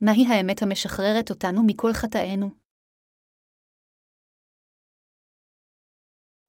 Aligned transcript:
מהי 0.00 0.26
האמת 0.26 0.62
המשחררת 0.62 1.30
אותנו 1.30 1.62
מכל 1.66 1.92
חטאינו? 1.92 2.50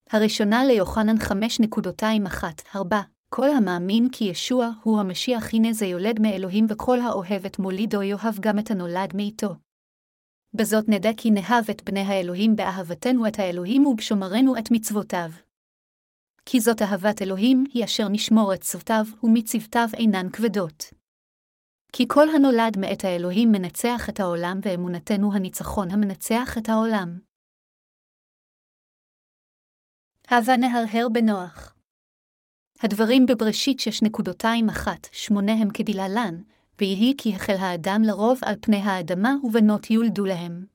הראשונה 0.10 0.66
ליוחנן 0.66 1.16
5.21-4 2.76 2.78
כל 3.30 3.50
המאמין 3.50 4.08
כי 4.12 4.26
ישוע 4.26 4.70
הוא 4.84 5.00
המשיח 5.00 5.54
הנה 5.54 5.74
זה 5.74 5.86
יולד 5.86 6.20
מאלוהים 6.22 6.66
וכל 6.70 7.00
האוהב 7.00 7.46
את 7.46 7.60
מולידו 7.60 8.02
יאהב 8.02 8.40
גם 8.40 8.60
את 8.60 8.72
הנולד 8.72 9.16
מאיתו. 9.16 9.50
בזאת 10.54 10.86
נדע 10.90 11.10
כי 11.18 11.32
נאהב 11.32 11.70
את 11.72 11.84
בני 11.84 12.00
האלוהים 12.00 12.56
באהבתנו 12.56 13.28
את 13.28 13.40
האלוהים 13.40 13.86
ובשומרנו 13.86 14.58
את 14.58 14.72
מצוותיו. 14.72 15.30
כי 16.46 16.60
זאת 16.60 16.82
אהבת 16.82 17.22
אלוהים 17.22 17.64
היא 17.74 17.86
אשר 17.86 18.08
נשמור 18.10 18.54
את 18.54 18.62
צוותיו, 18.62 19.06
ומצוותיו 19.24 19.88
אינן 19.94 20.30
כבדות. 20.34 20.84
כי 21.98 22.06
כל 22.08 22.30
הנולד 22.30 22.78
מאת 22.78 23.04
האלוהים 23.04 23.52
מנצח 23.52 24.10
את 24.10 24.20
העולם, 24.20 24.60
ואמונתנו 24.62 25.34
הניצחון 25.34 25.92
המנצח 25.92 26.58
את 26.58 26.70
העולם. 26.70 27.20
הווה 30.30 30.58
נהרהר 30.58 31.08
בנוח. 31.14 31.76
הדברים 32.84 33.26
בבראשית 33.26 33.80
שש 33.80 34.04
נקודותיים 34.04 34.70
אחת, 34.70 35.08
שמונה 35.12 35.54
הם 35.54 35.70
כדלהלן, 35.74 36.42
ויהי 36.80 37.14
כי 37.18 37.36
החל 37.36 37.56
האדם 37.60 38.02
לרוב 38.06 38.40
על 38.46 38.56
פני 38.62 38.78
האדמה, 38.78 39.34
ובנות 39.44 39.92
יולדו 39.92 40.26
להם. 40.26 40.66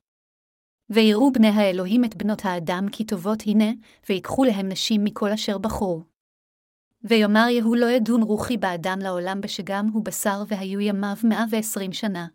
ויראו 0.90 1.32
בני 1.32 1.48
האלוהים 1.48 2.04
את 2.04 2.16
בנות 2.16 2.44
האדם 2.44 2.86
כי 2.92 3.04
טובות 3.04 3.42
הנה, 3.46 3.70
ויקחו 4.08 4.44
להם 4.44 4.68
נשים 4.68 5.04
מכל 5.04 5.32
אשר 5.32 5.58
בחרו. 5.58 6.11
ויאמר 7.04 7.46
יהוא 7.50 7.76
לא 7.76 7.86
ידון 7.86 8.22
רוחי 8.22 8.56
באדם 8.56 8.98
לעולם 9.02 9.40
בשגם 9.40 9.88
הוא 9.92 10.04
בשר 10.04 10.42
והיו 10.48 10.80
ימיו 10.80 11.16
מאה 11.24 11.44
ועשרים 11.50 11.92
שנה. 11.92 12.26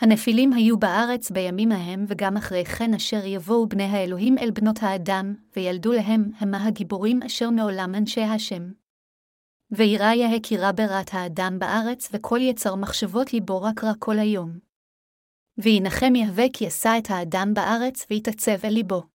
הנפילים 0.00 0.52
היו 0.52 0.78
בארץ 0.78 1.30
בימים 1.30 1.72
ההם, 1.72 2.04
וגם 2.08 2.36
אחרי 2.36 2.64
כן 2.64 2.94
אשר 2.94 3.24
יבואו 3.24 3.68
בני 3.68 3.84
האלוהים 3.84 4.38
אל 4.38 4.50
בנות 4.50 4.76
האדם, 4.82 5.34
וילדו 5.56 5.92
להם, 5.92 6.30
המה 6.38 6.66
הגיבורים 6.66 7.22
אשר 7.22 7.50
מעולם 7.50 7.94
אנשי 7.94 8.22
השם. 8.22 8.72
וירא 9.70 10.12
יהא 10.12 10.38
כי 10.42 10.56
רע 10.56 10.72
ברעת 10.72 11.10
האדם 11.12 11.58
בארץ, 11.58 12.08
וכל 12.12 12.38
יצר 12.40 12.74
מחשבות 12.74 13.32
ליבו 13.32 13.62
רק 13.62 13.84
רע 13.84 13.92
כל 13.98 14.18
היום. 14.18 14.58
וינחם 15.58 16.14
יהווה 16.14 16.44
כי 16.52 16.66
עשה 16.66 16.98
את 16.98 17.10
האדם 17.10 17.54
בארץ, 17.54 18.06
ויתעצב 18.10 18.64
אל 18.64 18.72
ליבו. 18.72 19.09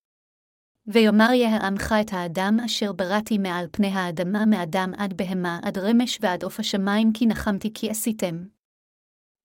ויאמר 0.88 1.32
יהא 1.34 1.66
עמך 1.66 1.96
את 2.02 2.14
האדם 2.14 2.58
אשר 2.66 2.94
בראתי 2.94 3.38
מעל 3.38 3.68
פני 3.72 3.88
האדמה 3.88 4.46
מאדם 4.46 4.92
עד 4.98 5.14
בהמה 5.18 5.60
עד 5.64 5.78
רמש 5.78 6.20
ועד 6.22 6.44
עוף 6.44 6.60
השמיים 6.60 7.14
כי 7.14 7.26
נחמתי 7.26 7.74
כי 7.74 7.90
עשיתם. 7.90 8.46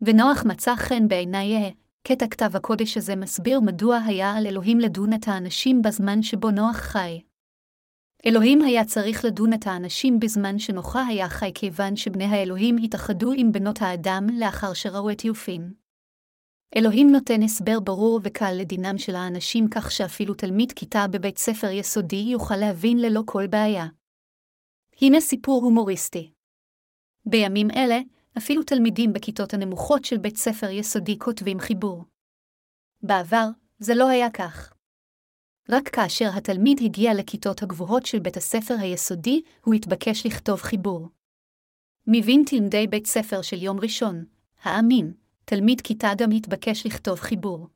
ונוח 0.02 0.44
מצא 0.44 0.76
חן 0.76 1.08
בעיני 1.08 1.44
יהא, 1.44 1.70
קטע 2.02 2.26
כתב 2.30 2.56
הקודש 2.56 2.96
הזה 2.96 3.16
מסביר 3.16 3.60
מדוע 3.60 3.98
היה 4.06 4.32
על 4.32 4.46
אלוהים 4.46 4.80
לדון 4.80 5.12
את 5.12 5.28
האנשים 5.28 5.82
בזמן 5.82 6.22
שבו 6.22 6.50
נוח 6.50 6.76
חי. 6.76 7.20
אלוהים 8.26 8.62
היה 8.62 8.84
צריך 8.84 9.24
לדון 9.24 9.52
את 9.52 9.66
האנשים 9.66 10.20
בזמן 10.20 10.58
שנוחה 10.58 11.06
היה 11.06 11.28
חי 11.28 11.50
כיוון 11.54 11.96
שבני 11.96 12.24
האלוהים 12.24 12.76
התאחדו 12.76 13.32
עם 13.36 13.52
בנות 13.52 13.82
האדם 13.82 14.26
לאחר 14.38 14.72
שראו 14.72 15.10
את 15.10 15.24
יופין. 15.24 15.79
אלוהים 16.76 17.12
נותן 17.12 17.42
הסבר 17.42 17.80
ברור 17.80 18.20
וקל 18.22 18.52
לדינם 18.60 18.98
של 18.98 19.14
האנשים 19.14 19.68
כך 19.70 19.90
שאפילו 19.92 20.34
תלמיד 20.34 20.72
כיתה 20.72 21.06
בבית 21.10 21.38
ספר 21.38 21.70
יסודי 21.70 22.16
יוכל 22.16 22.56
להבין 22.56 22.98
ללא 22.98 23.22
כל 23.26 23.46
בעיה. 23.46 23.86
הנה 25.02 25.20
סיפור 25.20 25.64
הומוריסטי. 25.64 26.32
בימים 27.26 27.70
אלה, 27.70 27.98
אפילו 28.38 28.62
תלמידים 28.62 29.12
בכיתות 29.12 29.54
הנמוכות 29.54 30.04
של 30.04 30.18
בית 30.18 30.36
ספר 30.36 30.70
יסודי 30.70 31.18
כותבים 31.18 31.58
חיבור. 31.58 32.04
בעבר, 33.02 33.46
זה 33.78 33.94
לא 33.94 34.08
היה 34.08 34.30
כך. 34.30 34.72
רק 35.68 35.88
כאשר 35.88 36.28
התלמיד 36.36 36.80
הגיע 36.84 37.14
לכיתות 37.14 37.62
הגבוהות 37.62 38.06
של 38.06 38.18
בית 38.18 38.36
הספר 38.36 38.74
היסודי, 38.80 39.42
הוא 39.64 39.74
התבקש 39.74 40.26
לכתוב 40.26 40.60
חיבור. 40.60 41.08
מבין 42.06 42.42
תלמדי 42.46 42.86
בית 42.86 43.06
ספר 43.06 43.42
של 43.42 43.62
יום 43.62 43.80
ראשון, 43.80 44.24
האמין, 44.62 45.12
תלמיד 45.50 45.80
כיתה 45.80 46.12
גם 46.18 46.30
התבקש 46.30 46.86
לכתוב 46.86 47.20
חיבור. 47.20 47.66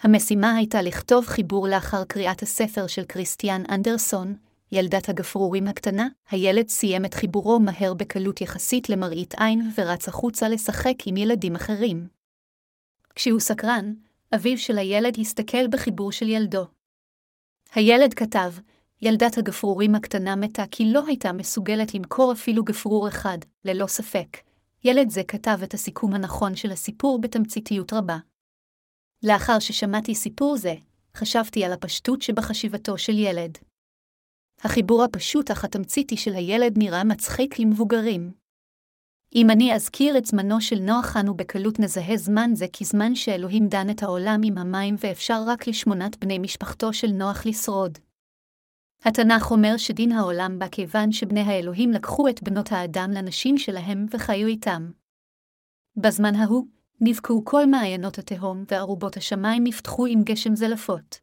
המשימה 0.00 0.54
הייתה 0.54 0.82
לכתוב 0.82 1.26
חיבור 1.26 1.68
לאחר 1.68 2.04
קריאת 2.04 2.42
הספר 2.42 2.86
של 2.86 3.04
כריסטיאן 3.04 3.62
אנדרסון, 3.70 4.36
ילדת 4.72 5.08
הגפרורים 5.08 5.68
הקטנה, 5.68 6.08
הילד 6.30 6.68
סיים 6.68 7.04
את 7.04 7.14
חיבורו 7.14 7.60
מהר 7.60 7.94
בקלות 7.94 8.40
יחסית 8.40 8.88
למראית 8.88 9.34
עין 9.38 9.70
ורץ 9.78 10.08
החוצה 10.08 10.48
לשחק 10.48 10.94
עם 11.06 11.16
ילדים 11.16 11.54
אחרים. 11.54 12.08
כשהוא 13.14 13.40
סקרן, 13.40 13.94
אביו 14.34 14.58
של 14.58 14.78
הילד 14.78 15.16
הסתכל 15.20 15.68
בחיבור 15.68 16.12
של 16.12 16.28
ילדו. 16.28 16.66
הילד 17.74 18.14
כתב, 18.14 18.52
ילדת 19.02 19.38
הגפרורים 19.38 19.94
הקטנה 19.94 20.36
מתה 20.36 20.64
כי 20.70 20.92
לא 20.92 21.02
הייתה 21.06 21.32
מסוגלת 21.32 21.94
למכור 21.94 22.32
אפילו 22.32 22.64
גפרור 22.64 23.08
אחד, 23.08 23.38
ללא 23.64 23.86
ספק. 23.86 24.51
ילד 24.84 25.10
זה 25.10 25.22
כתב 25.28 25.58
את 25.64 25.74
הסיכום 25.74 26.14
הנכון 26.14 26.56
של 26.56 26.70
הסיפור 26.70 27.20
בתמציתיות 27.20 27.92
רבה. 27.92 28.18
לאחר 29.22 29.58
ששמעתי 29.58 30.14
סיפור 30.14 30.56
זה, 30.56 30.74
חשבתי 31.16 31.64
על 31.64 31.72
הפשטות 31.72 32.22
שבחשיבתו 32.22 32.98
של 32.98 33.18
ילד. 33.18 33.58
החיבור 34.60 35.04
הפשוט 35.04 35.50
אך 35.50 35.64
התמציתי 35.64 36.16
של 36.16 36.34
הילד 36.34 36.78
נראה 36.78 37.04
מצחיק 37.04 37.58
למבוגרים. 37.58 38.32
אם 39.34 39.50
אני 39.50 39.74
אזכיר 39.74 40.18
את 40.18 40.26
זמנו 40.26 40.60
של 40.60 40.78
נוח, 40.80 41.16
אנו 41.16 41.34
בקלות 41.34 41.80
נזהה 41.80 42.16
זמן 42.16 42.50
זה 42.54 42.66
כזמן 42.78 43.14
שאלוהים 43.14 43.68
דן 43.68 43.90
את 43.90 44.02
העולם 44.02 44.40
עם 44.44 44.58
המים 44.58 44.94
ואפשר 44.98 45.42
רק 45.46 45.66
לשמונת 45.68 46.24
בני 46.24 46.38
משפחתו 46.38 46.92
של 46.92 47.08
נוח 47.08 47.46
לשרוד. 47.46 47.98
התנ"ך 49.04 49.50
אומר 49.50 49.76
שדין 49.76 50.12
העולם 50.12 50.58
בא 50.58 50.68
כיוון 50.68 51.12
שבני 51.12 51.40
האלוהים 51.40 51.90
לקחו 51.90 52.28
את 52.28 52.42
בנות 52.42 52.72
האדם 52.72 53.10
לנשים 53.10 53.58
שלהם 53.58 54.06
וחיו 54.10 54.46
איתם. 54.46 54.90
בזמן 55.96 56.34
ההוא, 56.34 56.66
נבקעו 57.00 57.44
כל 57.44 57.66
מעיינות 57.66 58.18
התהום 58.18 58.64
וארובות 58.70 59.16
השמיים 59.16 59.64
נפתחו 59.64 60.06
עם 60.06 60.22
גשם 60.22 60.56
זלפות. 60.56 61.20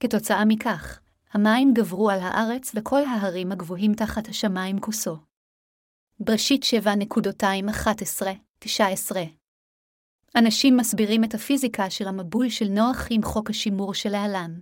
כתוצאה 0.00 0.44
מכך, 0.44 1.00
המים 1.32 1.74
גברו 1.74 2.10
על 2.10 2.20
הארץ 2.20 2.72
וכל 2.74 3.04
ההרים 3.04 3.52
הגבוהים 3.52 3.94
תחת 3.94 4.28
השמיים 4.28 4.80
כוסו. 4.80 5.16
בראשית 6.20 6.64
7.211-19 6.64 8.66
אנשים 10.36 10.76
מסבירים 10.76 11.24
את 11.24 11.34
הפיזיקה 11.34 11.90
של 11.90 12.08
המבול 12.08 12.48
של 12.48 12.68
נוח 12.68 13.06
עם 13.10 13.22
חוק 13.22 13.50
השימור 13.50 13.94
שלהלן. 13.94 14.60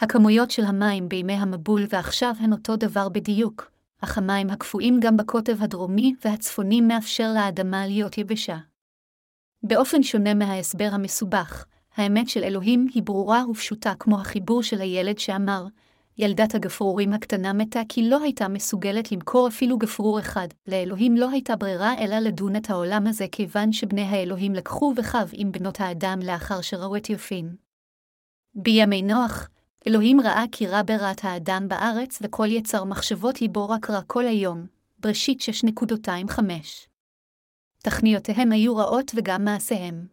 הכמויות 0.00 0.50
של 0.50 0.64
המים 0.64 1.08
בימי 1.08 1.32
המבול 1.32 1.86
ועכשיו 1.90 2.34
הן 2.40 2.52
אותו 2.52 2.76
דבר 2.76 3.08
בדיוק, 3.08 3.70
אך 4.00 4.18
המים 4.18 4.50
הקפואים 4.50 5.00
גם 5.00 5.16
בקוטב 5.16 5.62
הדרומי 5.62 6.14
והצפוני 6.24 6.80
מאפשר 6.80 7.32
לאדמה 7.34 7.86
להיות 7.86 8.18
יבשה. 8.18 8.58
באופן 9.62 10.02
שונה 10.02 10.34
מההסבר 10.34 10.88
המסובך, 10.92 11.64
האמת 11.96 12.28
של 12.28 12.44
אלוהים 12.44 12.86
היא 12.94 13.02
ברורה 13.02 13.44
ופשוטה 13.50 13.92
כמו 13.98 14.20
החיבור 14.20 14.62
של 14.62 14.80
הילד 14.80 15.18
שאמר, 15.18 15.66
ילדת 16.18 16.54
הגפרורים 16.54 17.12
הקטנה 17.12 17.52
מתה 17.52 17.80
כי 17.88 18.08
לא 18.08 18.22
הייתה 18.22 18.48
מסוגלת 18.48 19.12
למכור 19.12 19.48
אפילו 19.48 19.78
גפרור 19.78 20.20
אחד, 20.20 20.48
לאלוהים 20.66 21.16
לא 21.16 21.30
הייתה 21.30 21.56
ברירה 21.56 21.98
אלא 21.98 22.18
לדון 22.18 22.56
את 22.56 22.70
העולם 22.70 23.06
הזה 23.06 23.26
כיוון 23.32 23.72
שבני 23.72 24.02
האלוהים 24.02 24.54
לקחו 24.54 24.92
וחב 24.96 25.28
עם 25.32 25.52
בנות 25.52 25.80
האדם 25.80 26.18
לאחר 26.22 26.60
שראו 26.60 26.96
את 26.96 27.10
יופין. 27.10 27.56
בימי 28.54 29.02
נוח, 29.02 29.48
אלוהים 29.86 30.20
ראה 30.20 30.44
כי 30.52 30.66
רע 30.66 30.82
ברעת 30.82 31.24
האדם 31.24 31.68
בארץ 31.68 32.18
וכל 32.22 32.46
יצר 32.50 32.84
מחשבות 32.84 33.40
ליבו 33.40 33.68
רק 33.68 33.90
רע 33.90 34.02
כל 34.06 34.26
היום, 34.26 34.66
בראשית 34.98 35.40
6.25. 35.40 36.40
תכניותיהם 37.78 38.52
היו 38.52 38.76
רעות 38.76 39.12
וגם 39.14 39.44
מעשיהם. 39.44 40.06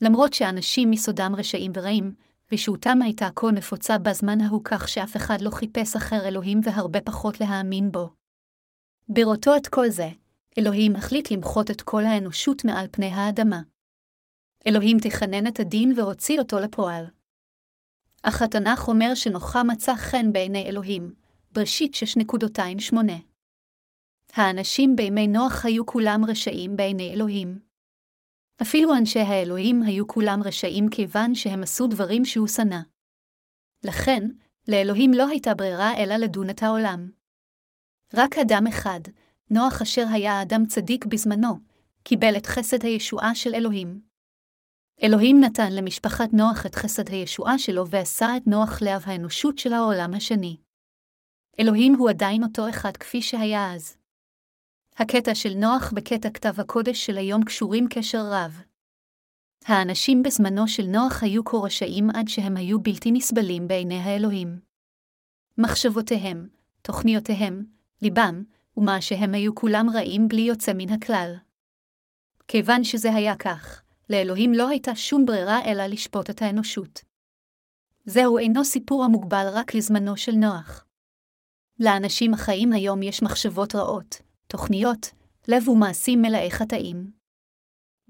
למרות 0.00 0.32
שאנשים 0.32 0.90
מסודם 0.90 1.32
רשעים 1.36 1.72
ורעים, 1.74 2.14
ושהותם 2.52 3.02
הייתה 3.02 3.28
כה 3.36 3.50
נפוצה 3.50 3.98
בזמן 3.98 4.40
ההוא 4.40 4.60
כך 4.64 4.88
שאף 4.88 5.16
אחד 5.16 5.40
לא 5.40 5.50
חיפש 5.50 5.96
אחר 5.96 6.28
אלוהים 6.28 6.60
והרבה 6.64 7.00
פחות 7.00 7.40
להאמין 7.40 7.92
בו. 7.92 8.10
בראותו 9.08 9.56
את 9.56 9.66
כל 9.66 9.88
זה, 9.88 10.08
אלוהים 10.58 10.96
החליט 10.96 11.30
למחות 11.30 11.70
את 11.70 11.82
כל 11.82 12.04
האנושות 12.04 12.64
מעל 12.64 12.86
פני 12.90 13.06
האדמה. 13.06 13.60
אלוהים 14.66 14.98
תכנן 14.98 15.46
את 15.46 15.60
הדין 15.60 15.92
והוציא 15.96 16.38
אותו 16.38 16.58
לפועל. 16.58 17.06
אך 18.22 18.42
התנ"ך 18.42 18.88
אומר 18.88 19.14
שנוחה 19.14 19.62
מצא 19.62 19.94
חן 19.94 20.32
בעיני 20.32 20.66
אלוהים, 20.66 21.14
בראשית 21.52 21.92
6.28. 21.94 22.96
האנשים 24.32 24.96
בימי 24.96 25.28
נוח 25.28 25.64
היו 25.64 25.86
כולם 25.86 26.24
רשעים 26.28 26.76
בעיני 26.76 27.14
אלוהים. 27.14 27.58
אפילו 28.62 28.94
אנשי 28.94 29.20
האלוהים 29.20 29.82
היו 29.82 30.06
כולם 30.06 30.42
רשעים 30.44 30.88
כיוון 30.88 31.34
שהם 31.34 31.62
עשו 31.62 31.86
דברים 31.86 32.24
שהוא 32.24 32.48
שנא. 32.48 32.80
לכן, 33.84 34.28
לאלוהים 34.68 35.10
לא 35.14 35.28
הייתה 35.28 35.54
ברירה 35.54 35.96
אלא 35.96 36.16
לדון 36.16 36.50
את 36.50 36.62
העולם. 36.62 37.10
רק 38.14 38.38
אדם 38.38 38.66
אחד, 38.68 39.00
נוח 39.50 39.82
אשר 39.82 40.04
היה 40.12 40.42
אדם 40.42 40.66
צדיק 40.66 41.06
בזמנו, 41.06 41.58
קיבל 42.02 42.36
את 42.36 42.46
חסד 42.46 42.84
הישועה 42.84 43.34
של 43.34 43.54
אלוהים. 43.54 44.09
אלוהים 45.02 45.40
נתן 45.40 45.72
למשפחת 45.72 46.32
נוח 46.32 46.66
את 46.66 46.74
חסד 46.74 47.08
הישועה 47.08 47.58
שלו 47.58 47.88
ועשה 47.88 48.36
את 48.36 48.46
נוח 48.46 48.82
לאב 48.82 49.02
האנושות 49.06 49.58
של 49.58 49.72
העולם 49.72 50.14
השני. 50.14 50.56
אלוהים 51.60 51.94
הוא 51.94 52.10
עדיין 52.10 52.44
אותו 52.44 52.68
אחד 52.68 52.96
כפי 52.96 53.22
שהיה 53.22 53.74
אז. 53.74 53.96
הקטע 54.96 55.34
של 55.34 55.54
נוח 55.54 55.92
בקטע 55.92 56.30
כתב 56.30 56.60
הקודש 56.60 57.06
של 57.06 57.16
היום 57.16 57.44
קשורים 57.44 57.86
קשר 57.90 58.22
רב. 58.30 58.62
האנשים 59.64 60.22
בזמנו 60.22 60.68
של 60.68 60.86
נוח 60.86 61.22
היו 61.22 61.44
כה 61.44 61.56
רשעים 61.56 62.10
עד 62.10 62.28
שהם 62.28 62.56
היו 62.56 62.80
בלתי 62.80 63.10
נסבלים 63.12 63.68
בעיני 63.68 63.98
האלוהים. 63.98 64.60
מחשבותיהם, 65.58 66.48
תוכניותיהם, 66.82 67.64
ליבם, 68.02 68.44
ומה 68.76 69.00
שהם 69.00 69.34
היו 69.34 69.54
כולם 69.54 69.86
רעים 69.94 70.28
בלי 70.28 70.42
יוצא 70.42 70.72
מן 70.74 70.92
הכלל. 70.92 71.34
כיוון 72.48 72.84
שזה 72.84 73.14
היה 73.14 73.36
כך, 73.36 73.82
לאלוהים 74.10 74.52
לא 74.54 74.68
הייתה 74.68 74.94
שום 74.94 75.26
ברירה 75.26 75.64
אלא 75.64 75.86
לשפוט 75.86 76.30
את 76.30 76.42
האנושות. 76.42 77.00
זהו 78.04 78.38
אינו 78.38 78.64
סיפור 78.64 79.04
המוגבל 79.04 79.46
רק 79.52 79.74
לזמנו 79.74 80.16
של 80.16 80.32
נוח. 80.32 80.86
לאנשים 81.80 82.34
החיים 82.34 82.72
היום 82.72 83.02
יש 83.02 83.22
מחשבות 83.22 83.74
רעות, 83.74 84.22
תוכניות, 84.46 85.06
לב 85.48 85.68
ומעשים 85.68 86.22
מלאי 86.22 86.50
חטאים. 86.50 87.10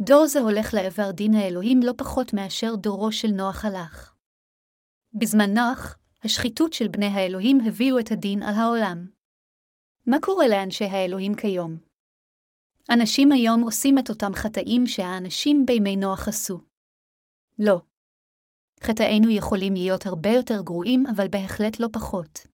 דור 0.00 0.26
זה 0.26 0.40
הולך 0.40 0.74
לעבר 0.74 1.10
דין 1.10 1.34
האלוהים 1.34 1.80
לא 1.82 1.92
פחות 1.96 2.34
מאשר 2.34 2.74
דורו 2.74 3.12
של 3.12 3.28
נוח 3.28 3.64
הלך. 3.64 4.14
בזמן 5.12 5.54
נוח, 5.54 5.98
השחיתות 6.24 6.72
של 6.72 6.88
בני 6.88 7.06
האלוהים 7.06 7.58
הביאו 7.66 7.98
את 7.98 8.10
הדין 8.10 8.42
על 8.42 8.54
העולם. 8.54 9.06
מה 10.06 10.16
קורה 10.22 10.48
לאנשי 10.48 10.84
האלוהים 10.84 11.34
כיום? 11.34 11.89
אנשים 12.90 13.32
היום 13.32 13.62
עושים 13.62 13.98
את 13.98 14.08
אותם 14.08 14.34
חטאים 14.34 14.86
שהאנשים 14.86 15.66
בימי 15.66 15.96
נוח 15.96 16.28
עשו. 16.28 16.60
לא. 17.58 17.80
חטאינו 18.82 19.30
יכולים 19.30 19.74
להיות 19.74 20.06
הרבה 20.06 20.30
יותר 20.30 20.62
גרועים, 20.62 21.04
אבל 21.06 21.28
בהחלט 21.28 21.80
לא 21.80 21.88
פחות. 21.92 22.46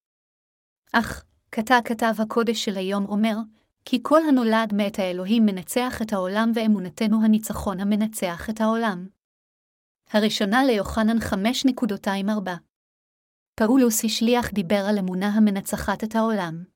אך, 0.92 1.24
קטע 1.50 1.78
כתב 1.84 2.14
הקודש 2.18 2.64
של 2.64 2.76
היום 2.76 3.04
אומר, 3.04 3.36
כי 3.84 3.98
כל 4.02 4.20
הנולד 4.28 4.74
מאת 4.74 4.98
האלוהים 4.98 5.46
מנצח 5.46 6.02
את 6.02 6.12
העולם 6.12 6.52
ואמונתנו 6.54 7.24
הניצחון 7.24 7.80
המנצח 7.80 8.50
את 8.50 8.60
העולם. 8.60 9.08
הראשונה 10.10 10.64
ליוחנן 10.64 11.18
5.24 11.18 12.50
פאולוס 13.54 14.04
השליח 14.04 14.50
דיבר 14.50 14.84
על 14.88 14.98
אמונה 14.98 15.28
המנצחת 15.28 16.04
את 16.04 16.16
העולם. 16.16 16.75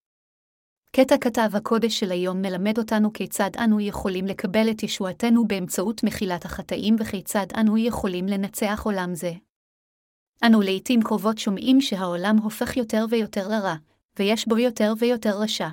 קטע 0.93 1.17
כתב 1.21 1.51
הקודש 1.53 2.01
של 2.01 2.13
היום 2.13 2.43
מלמד 2.43 2.79
אותנו 2.79 3.13
כיצד 3.13 3.51
אנו 3.65 3.81
יכולים 3.81 4.27
לקבל 4.27 4.71
את 4.71 4.83
ישועתנו 4.83 5.47
באמצעות 5.47 6.05
מחילת 6.05 6.45
החטאים 6.45 6.97
וכיצד 6.99 7.47
אנו 7.61 7.79
יכולים 7.79 8.27
לנצח 8.27 8.83
עולם 8.85 9.15
זה. 9.15 9.33
אנו 10.47 10.61
לעתים 10.61 11.03
קרובות 11.03 11.39
שומעים 11.39 11.81
שהעולם 11.81 12.37
הופך 12.37 12.77
יותר 12.77 13.05
ויותר 13.11 13.49
לרע, 13.49 13.75
ויש 14.19 14.49
בו 14.49 14.59
יותר 14.59 14.93
ויותר 14.99 15.41
רשע. 15.41 15.69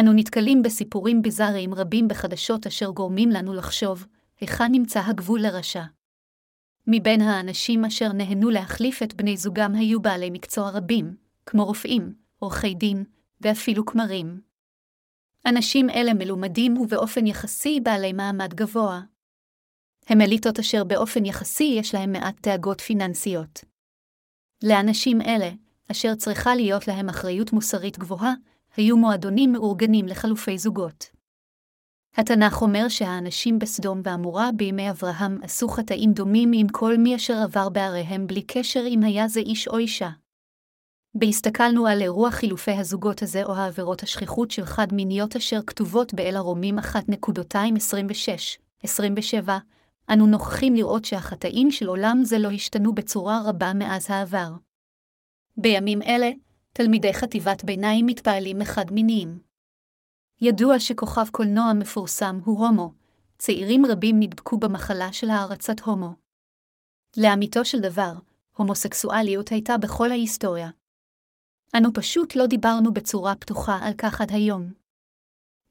אנו 0.00 0.12
נתקלים 0.12 0.62
בסיפורים 0.62 1.22
ביזאריים 1.22 1.74
רבים 1.74 2.08
בחדשות 2.08 2.66
אשר 2.66 2.90
גורמים 2.90 3.30
לנו 3.30 3.54
לחשוב, 3.54 4.06
היכן 4.40 4.72
נמצא 4.72 5.00
הגבול 5.00 5.40
לרשע. 5.40 5.82
מבין 6.86 7.20
האנשים 7.20 7.84
אשר 7.84 8.12
נהנו 8.12 8.50
להחליף 8.50 9.02
את 9.02 9.14
בני 9.14 9.36
זוגם 9.36 9.74
היו 9.74 10.02
בעלי 10.02 10.30
מקצוע 10.30 10.70
רבים, 10.70 11.16
כמו 11.46 11.64
רופאים, 11.64 12.14
עורכי 12.38 12.74
דין, 12.74 13.04
ואפילו 13.40 13.86
כמרים. 13.86 14.40
אנשים 15.46 15.90
אלה 15.90 16.14
מלומדים 16.14 16.76
ובאופן 16.76 17.26
יחסי 17.26 17.80
בעלי 17.80 18.12
מעמד 18.12 18.54
גבוה. 18.54 19.00
הם 20.06 20.20
אליטות 20.20 20.58
אשר 20.58 20.84
באופן 20.84 21.24
יחסי 21.24 21.74
יש 21.78 21.94
להם 21.94 22.12
מעט 22.12 22.48
דאגות 22.48 22.80
פיננסיות. 22.80 23.64
לאנשים 24.62 25.20
אלה, 25.20 25.50
אשר 25.90 26.14
צריכה 26.14 26.54
להיות 26.54 26.88
להם 26.88 27.08
אחריות 27.08 27.52
מוסרית 27.52 27.98
גבוהה, 27.98 28.34
היו 28.76 28.96
מועדונים 28.96 29.52
מאורגנים 29.52 30.06
לחלופי 30.06 30.58
זוגות. 30.58 31.04
התנ"ך 32.16 32.62
אומר 32.62 32.88
שהאנשים 32.88 33.58
בסדום 33.58 34.00
ועמורה 34.04 34.50
בימי 34.56 34.90
אברהם 34.90 35.38
עשו 35.42 35.68
חטאים 35.68 36.12
דומים 36.12 36.50
עם 36.54 36.68
כל 36.68 36.96
מי 36.96 37.16
אשר 37.16 37.34
עבר 37.34 37.68
בעריהם 37.68 38.26
בלי 38.26 38.42
קשר 38.42 38.84
אם 38.86 39.02
היה 39.02 39.28
זה 39.28 39.40
איש 39.40 39.68
או 39.68 39.78
אישה. 39.78 40.10
בהסתכלנו 41.14 41.86
על 41.86 42.02
אירוע 42.02 42.30
חילופי 42.30 42.70
הזוגות 42.70 43.22
הזה 43.22 43.44
או 43.44 43.54
העבירות 43.54 44.02
השכיחות 44.02 44.50
של 44.50 44.64
חד-מיניות 44.64 45.36
אשר 45.36 45.60
כתובות 45.66 46.14
באל 46.14 46.36
הרומים 46.36 46.78
1.226-27, 46.78 49.50
אנו 50.12 50.26
נוכחים 50.26 50.74
לראות 50.74 51.04
שהחטאים 51.04 51.70
של 51.70 51.86
עולם 51.86 52.20
זה 52.22 52.38
לא 52.38 52.50
השתנו 52.50 52.94
בצורה 52.94 53.42
רבה 53.44 53.72
מאז 53.74 54.10
העבר. 54.10 54.52
בימים 55.56 56.02
אלה, 56.02 56.30
תלמידי 56.72 57.14
חטיבת 57.14 57.64
ביניים 57.64 58.06
מתפעלים 58.06 58.58
מחד-מיניים. 58.58 59.38
ידוע 60.40 60.78
שכוכב 60.78 61.26
קולנוע 61.32 61.72
מפורסם 61.72 62.40
הוא 62.44 62.66
הומו, 62.66 62.92
צעירים 63.38 63.86
רבים 63.86 64.20
נדבקו 64.20 64.58
במחלה 64.58 65.12
של 65.12 65.30
הערצת 65.30 65.80
הומו. 65.80 66.10
לאמיתו 67.16 67.64
של 67.64 67.80
דבר, 67.80 68.12
הומוסקסואליות 68.56 69.48
הייתה 69.48 69.78
בכל 69.78 70.10
ההיסטוריה. 70.10 70.70
אנו 71.76 71.92
פשוט 71.92 72.36
לא 72.36 72.46
דיברנו 72.46 72.92
בצורה 72.92 73.34
פתוחה 73.34 73.78
על 73.82 73.92
כך 73.98 74.20
עד 74.20 74.32
היום. 74.32 74.72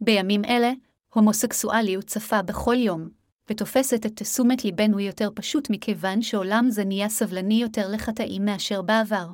בימים 0.01 0.45
אלה, 0.45 0.71
הומוסקסואליות 1.13 2.05
צפה 2.05 2.41
בכל 2.41 2.75
יום, 2.75 3.09
ותופסת 3.49 4.05
את 4.05 4.11
תשומת 4.15 4.65
ליבנו 4.65 4.99
יותר 4.99 5.29
פשוט 5.35 5.67
מכיוון 5.69 6.21
שעולם 6.21 6.65
זה 6.69 6.85
נהיה 6.85 7.09
סבלני 7.09 7.61
יותר 7.61 7.87
לחטאים 7.93 8.45
מאשר 8.45 8.81
בעבר. 8.81 9.29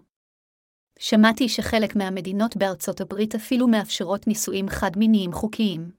שמעתי 1.00 1.50
שחלק 1.50 1.96
מהמדינות 1.96 2.58
בארצות 2.58 3.02
הברית 3.02 3.36
אפילו 3.36 3.68
מאפשרות 3.68 4.28
נישואים 4.28 4.70
חד-מיניים 4.70 5.34
חוקיים. 5.34 5.92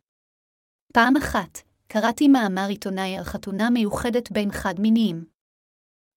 פעם 0.92 1.16
אחת, 1.16 1.58
קראתי 1.86 2.28
מאמר 2.28 2.66
עיתונאי 2.68 3.16
על 3.16 3.24
חתונה 3.24 3.70
מיוחדת 3.70 4.32
בין 4.32 4.52
חד-מיניים. 4.52 5.24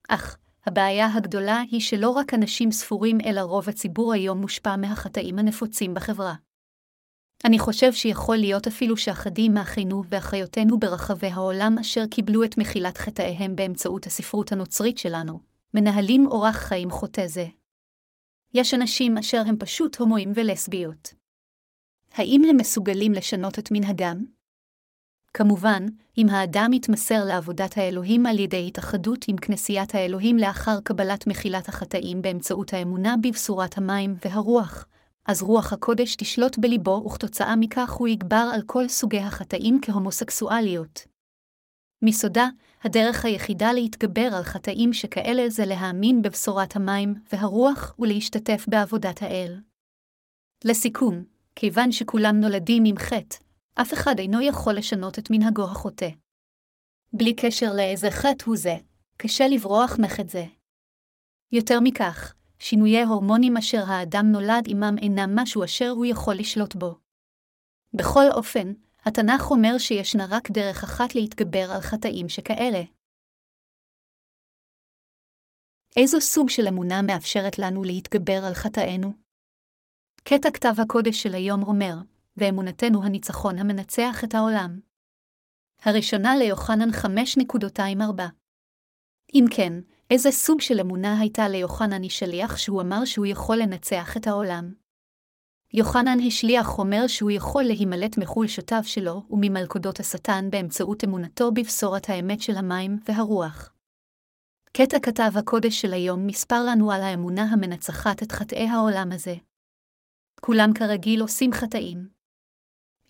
אך, 0.09 0.38
הבעיה 0.65 1.07
הגדולה 1.13 1.62
היא 1.71 1.81
שלא 1.81 2.10
רק 2.10 2.33
אנשים 2.33 2.71
ספורים 2.71 3.18
אלא 3.25 3.42
רוב 3.42 3.69
הציבור 3.69 4.13
היום 4.13 4.42
מושפע 4.42 4.75
מהחטאים 4.75 5.39
הנפוצים 5.39 5.94
בחברה. 5.94 6.36
אני 7.45 7.60
חושב 7.60 7.94
שיכול 7.94 8.38
להיות 8.38 8.68
אפילו 8.68 8.98
שאחדים 8.98 9.54
מאחינו 9.54 10.04
ואחיותינו 10.10 10.79
ברחבי 10.79 11.27
העולם 11.27 11.75
אשר 11.82 12.05
קיבלו 12.12 12.43
את 12.43 12.58
מחילת 12.58 12.98
חטאיהם 12.98 13.55
באמצעות 13.55 14.05
הספרות 14.05 14.51
הנוצרית 14.51 14.98
שלנו, 14.98 15.39
מנהלים 15.74 16.27
אורח 16.27 16.55
חיים 16.55 16.89
חוטא 16.91 17.27
זה. 17.27 17.46
יש 18.53 18.74
אנשים 18.74 19.17
אשר 19.17 19.41
הם 19.48 19.58
פשוט 19.60 19.96
הומואים 19.96 20.32
ולסביות. 20.36 21.13
האם 22.13 22.41
הם 22.50 22.58
מסוגלים 22.58 23.12
לשנות 23.12 23.60
את 23.60 23.72
מנהגם? 23.72 24.25
כמובן, 25.34 25.86
אם 26.18 26.30
האדם 26.30 26.74
יתמסר 26.74 27.25
לעבודת 27.25 27.78
האלוהים 27.78 28.25
על 28.25 28.40
ידי 28.40 28.68
התאחדות 28.68 29.25
עם 29.28 29.38
כנסיית 29.38 29.96
האלוהים 29.96 30.38
לאחר 30.38 30.80
קבלת 30.84 31.28
מחילת 31.28 31.70
החטאים 31.70 32.22
באמצעות 32.22 32.74
האמונה 32.74 33.16
בבשורת 33.24 33.78
המים 33.78 34.16
והרוח, 34.25 34.86
אז 35.25 35.42
רוח 35.42 35.74
הקודש 35.74 36.16
תשלוט 36.16 36.58
בליבו 36.58 37.04
וכתוצאה 37.06 37.56
מכך 37.56 37.92
הוא 37.92 38.08
יגבר 38.08 38.50
על 38.54 38.62
כל 38.66 38.88
סוגי 38.88 39.20
החטאים 39.20 39.80
כהומוסקסואליות. 39.82 41.08
מסודה, 42.02 42.48
הדרך 42.84 43.25
היחידה 43.25 43.74
להתגבר 43.74 44.30
על 44.38 44.44
חטאים 44.44 44.94
שכאלה 44.94 45.50
זה 45.50 45.66
להאמין 45.66 46.22
בבשורת 46.22 46.75
המים 46.75 47.16
והרוח 47.32 47.96
ולהשתתף 48.00 48.66
בעבודת 48.68 49.22
האל. 49.22 49.60
לסיכום, 50.66 51.24
כיוון 51.56 51.92
שכולם 51.92 52.40
נולדים 52.40 52.84
עם 52.86 52.98
חטא, 52.98 53.38
אף 53.82 53.94
אחד 53.94 54.15
אינו 54.20 54.42
יכול 54.42 54.74
לשנות 54.77 55.20
את 55.20 55.27
מנהגו 55.32 55.63
החוטא. 55.63 56.10
בלי 57.13 57.36
קשר 57.36 57.74
לאיזה 57.75 58.08
חטא 58.12 58.46
הוא 58.46 58.58
זה, 58.58 58.75
קשה 59.18 59.44
לברוח 59.48 59.92
מחטא. 60.01 60.46
יותר 61.51 61.80
מכך, 61.84 62.34
שינויי 62.60 63.03
הורמונים 63.03 63.58
אשר 63.58 63.84
האדם 63.88 64.25
נולד 64.32 64.65
עמם 64.68 64.96
אינם 65.01 65.30
משהו 65.36 65.63
אשר 65.63 65.89
הוא 65.89 66.06
יכול 66.06 66.36
לשלוט 66.36 66.75
בו. 66.75 67.00
בכל 67.94 68.25
אופן, 68.34 68.74
התנ"ך 69.06 69.51
אומר 69.51 69.77
שישנה 69.77 70.25
רק 70.30 70.51
דרך 70.51 70.84
אחת 70.84 71.15
להתגבר 71.15 71.72
על 71.75 71.82
חטאים 71.82 72.30
שכאלה. 72.30 72.82
איזו 75.98 76.22
סוג 76.22 76.50
של 76.50 76.68
אמונה 76.68 77.01
מאפשרת 77.01 77.60
לנו 77.60 77.84
להתגבר 77.84 78.39
על 78.48 78.53
חטאינו? 78.53 79.13
קטע 80.24 80.51
כתב 80.53 80.74
הקודש 80.82 81.24
של 81.24 81.34
היום 81.36 81.63
אומר, 81.63 82.12
ואמונתנו 82.38 83.04
הניצחון 83.04 83.58
המנצח 83.58 84.24
את 84.24 84.36
העולם. 84.36 84.80
הראשונה 85.82 86.36
ליוחנן 86.36 86.90
5.24 86.90 88.22
אם 89.34 89.46
כן, 89.52 89.74
איזה 90.10 90.32
סוג 90.32 90.62
של 90.62 90.80
אמונה 90.80 91.20
הייתה 91.20 91.48
ליוחנן 91.48 92.10
שליח 92.10 92.58
שהוא 92.58 92.82
אמר 92.82 93.06
שהוא 93.06 93.25
יכול 93.25 93.58
לנצח 93.58 94.18
את 94.18 94.28
העולם? 94.28 94.74
יוחנן 95.74 96.18
השליח 96.28 96.80
אומר 96.80 97.08
שהוא 97.08 97.32
יכול 97.32 97.63
להימלט 97.63 98.18
מחולשותיו 98.18 98.82
שלו 98.84 99.24
וממלכודות 99.30 100.00
השטן 100.00 100.50
באמצעות 100.50 101.04
אמונתו 101.04 101.52
בבשורת 101.52 102.10
האמת 102.10 102.42
של 102.42 102.56
המים 102.56 103.00
והרוח. 103.08 103.74
קטע 104.78 104.98
כתב 105.00 105.32
הקודש 105.40 105.82
של 105.82 105.94
היום 105.94 106.28
מספר 106.28 106.63
לנו 106.70 106.92
על 106.92 107.02
האמונה 107.02 107.44
המנצחת 107.44 108.24
את 108.24 108.32
חטאי 108.32 108.68
העולם 108.68 109.12
הזה. 109.12 109.36
כולם 110.42 110.70
כרגיל 110.75 111.22
עושים 111.22 111.52
חטאים. 111.54 112.12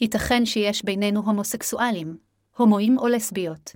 ייתכן 0.03 0.45
שיש 0.45 0.85
בינינו 0.85 1.21
הומוסקסואלים, 1.21 2.17
הומואים 2.57 2.97
או 2.97 3.07
לסביות. 3.07 3.75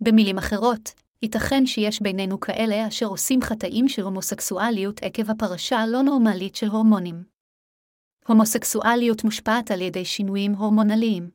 במילים 0.00 0.38
אחרות, 0.38 0.92
ייתכן 1.22 1.66
שיש 1.66 2.02
בינינו 2.02 2.40
כאלה 2.40 2.88
אשר 2.88 3.06
עושים 3.06 3.42
חטאים 3.42 3.88
של 3.88 4.02
הומוסקסואליות 4.02 5.02
עקב 5.02 5.30
הפרשה 5.30 5.78
הלא 5.78 6.02
נורמלית 6.02 6.56
של 6.56 6.66
הורמונים. 6.66 7.24
הומוסקסואליות 8.28 9.24
מושפעת 9.24 9.70
על 9.70 9.80
ידי 9.80 10.04
שינויים 10.04 10.52
הורמונליים. 10.52 11.30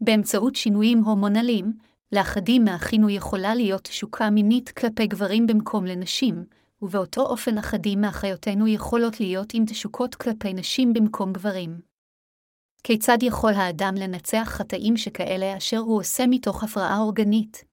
באמצעות 0.00 0.56
שינויים 0.56 0.98
הורמונליים, 0.98 1.72
לאחדים 2.12 2.64
מאחינו 2.64 3.10
יכולה 3.10 3.54
להיות 3.54 3.84
תשוקה 3.84 4.30
מינית 4.30 4.70
כלפי 4.70 5.06
גברים 5.06 5.46
במקום 5.46 5.84
לנשים, 5.84 6.44
ובאותו 6.82 7.20
אופן 7.20 7.58
אחדים 7.58 8.00
מאחיותינו 8.00 8.68
יכולות 8.68 9.20
להיות 9.20 9.54
עם 9.54 9.64
תשוקות 9.66 10.14
כלפי 10.14 10.54
נשים 10.54 10.92
במקום 10.92 11.32
גברים. 11.32 11.95
כיצד 12.86 13.18
יכול 13.22 13.52
האדם 13.54 13.94
לנצח 13.94 14.44
חטאים 14.44 14.96
שכאלה 14.96 15.56
אשר 15.56 15.78
הוא 15.78 16.00
עושה 16.00 16.26
מתוך 16.26 16.64
הפרעה 16.64 16.98
אורגנית? 16.98 17.64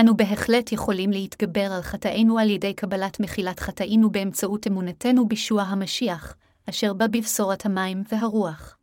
אנו 0.00 0.16
בהחלט 0.16 0.72
יכולים 0.72 1.10
להתגבר 1.10 1.72
על 1.72 1.82
חטאינו 1.82 2.38
על 2.38 2.50
ידי 2.50 2.74
קבלת 2.74 3.20
מחילת 3.20 3.60
חטאינו 3.60 4.10
באמצעות 4.10 4.66
אמונתנו 4.66 5.28
בישוע 5.28 5.62
המשיח, 5.62 6.36
אשר 6.70 6.92
בא 6.92 7.06
בבשורת 7.06 7.66
המים 7.66 8.02
והרוח. 8.12 8.78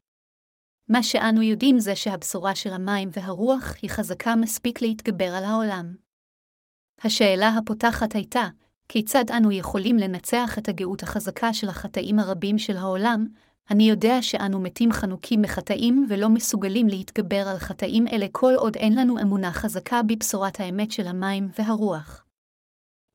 מה 0.89 1.03
שאנו 1.03 1.41
יודעים 1.41 1.79
זה 1.79 1.95
שהבשורה 1.95 2.55
של 2.55 2.73
המים 2.73 3.09
והרוח 3.11 3.73
היא 3.81 3.89
חזקה 3.89 4.35
מספיק 4.35 4.81
להתגבר 4.81 5.35
על 5.35 5.43
העולם. 5.43 5.95
השאלה 7.03 7.49
הפותחת 7.49 8.15
הייתה, 8.15 8.47
כיצד 8.89 9.31
אנו 9.37 9.51
יכולים 9.51 9.97
לנצח 9.97 10.57
את 10.57 10.69
הגאות 10.69 11.03
החזקה 11.03 11.53
של 11.53 11.69
החטאים 11.69 12.19
הרבים 12.19 12.57
של 12.57 12.77
העולם, 12.77 13.27
אני 13.71 13.83
יודע 13.89 14.21
שאנו 14.21 14.59
מתים 14.59 14.91
חנוקים 14.91 15.41
מחטאים 15.41 16.05
ולא 16.09 16.29
מסוגלים 16.29 16.87
להתגבר 16.87 17.47
על 17.47 17.57
חטאים 17.57 18.07
אלה 18.07 18.25
כל 18.31 18.53
עוד 18.57 18.75
אין 18.75 18.95
לנו 18.95 19.19
אמונה 19.21 19.51
חזקה 19.51 20.01
בבשורת 20.03 20.59
האמת 20.59 20.91
של 20.91 21.07
המים 21.07 21.49
והרוח. 21.59 22.25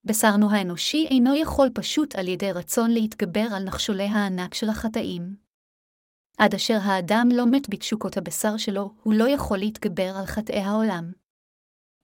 בשרנו 0.04 0.50
האנושי 0.50 1.06
אינו 1.10 1.34
יכול 1.34 1.68
פשוט 1.74 2.16
על 2.16 2.28
ידי 2.28 2.52
רצון 2.52 2.90
להתגבר 2.90 3.46
על 3.56 3.64
נחשולי 3.64 4.04
הענק 4.04 4.54
של 4.54 4.68
החטאים. 4.68 5.36
עד 6.38 6.54
אשר 6.54 6.78
האדם 6.82 7.28
לא 7.32 7.46
מת 7.46 7.68
בתשוקות 7.70 8.16
הבשר 8.16 8.56
שלו, 8.56 8.94
הוא 9.02 9.14
לא 9.14 9.28
יכול 9.28 9.58
להתגבר 9.58 10.12
על 10.18 10.26
חטאי 10.26 10.60
העולם. 10.60 11.12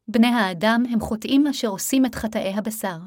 בני 0.08 0.26
האדם 0.26 0.82
הם 0.92 1.00
חוטאים 1.00 1.46
אשר 1.46 1.68
עושים 1.68 2.06
את 2.06 2.14
חטאי 2.14 2.54
הבשר. 2.54 2.98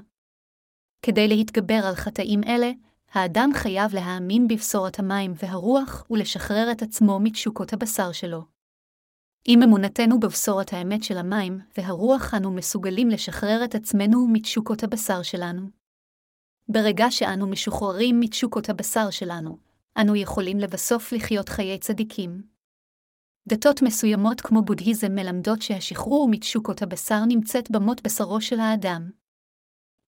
כדי 1.02 1.28
להתגבר 1.28 1.80
על 1.88 1.96
חטאים 1.96 2.44
אלה, 2.44 2.72
האדם 3.18 3.50
חייב 3.54 3.94
להאמין 3.94 4.48
בבשורת 4.48 5.00
המים 5.00 5.34
והרוח 5.36 6.06
ולשחרר 6.12 6.72
את 6.72 6.82
עצמו 6.82 7.20
מתשוקות 7.20 7.74
הבשר 7.74 8.12
שלו. 8.12 8.44
עם 9.48 9.64
אמונתנו 9.64 10.20
בבשורת 10.20 10.74
האמת 10.74 11.04
של 11.04 11.18
המים 11.18 11.60
והרוח 11.78 12.34
אנו 12.34 12.52
מסוגלים 12.52 13.10
לשחרר 13.10 13.62
את 13.64 13.76
עצמנו 13.76 14.28
מתשוקות 14.28 14.84
הבשר 14.84 15.22
שלנו. 15.22 15.70
ברגע 16.70 17.06
שאנו 17.10 17.48
משוחררים 17.48 18.20
מתשוקות 18.20 18.70
הבשר 18.70 19.10
שלנו, 19.10 19.58
אנו 20.02 20.16
יכולים 20.16 20.58
לבסוף 20.60 21.12
לחיות 21.12 21.50
חיי 21.50 21.80
צדיקים. 21.80 22.42
דתות 23.48 23.82
מסוימות 23.82 24.42
כמו 24.42 24.62
בודהיזם 24.62 25.12
מלמדות 25.16 25.62
שהשחרור 25.62 26.28
מתשוקות 26.32 26.82
הבשר 26.82 27.26
נמצאת 27.28 27.72
במות 27.72 28.02
בשרו 28.04 28.42
של 28.42 28.60
האדם. 28.60 29.10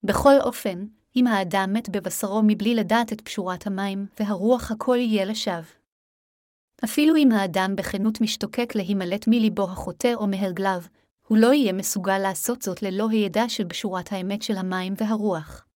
בכל 0.02 0.40
אופן, 0.40 0.86
אם 1.16 1.26
האדם 1.26 1.70
מת 1.72 1.88
בבשרו 1.88 2.42
מבלי 2.46 2.74
לדעת 2.74 3.12
את 3.12 3.20
פשורת 3.20 3.66
המים, 3.66 4.06
והרוח 4.20 4.70
הכל 4.70 4.96
יהיה 4.96 5.24
לשווא. 5.24 5.80
אפילו 6.84 7.16
אם 7.16 7.32
האדם 7.32 7.76
בכנות 7.76 8.20
משתוקק 8.20 8.74
להימלט 8.74 9.28
מליבו 9.28 9.64
החוטא 9.64 10.14
או 10.14 10.26
מהרגליו, 10.26 10.80
הוא 11.26 11.38
לא 11.38 11.54
יהיה 11.54 11.72
מסוגל 11.72 12.18
לעשות 12.18 12.62
זאת 12.62 12.82
ללא 12.82 13.08
הידע 13.10 13.48
של 13.48 13.64
בשורת 13.64 14.12
האמת 14.12 14.42
של 14.42 14.56
המים 14.56 14.94
והרוח. 14.96 15.66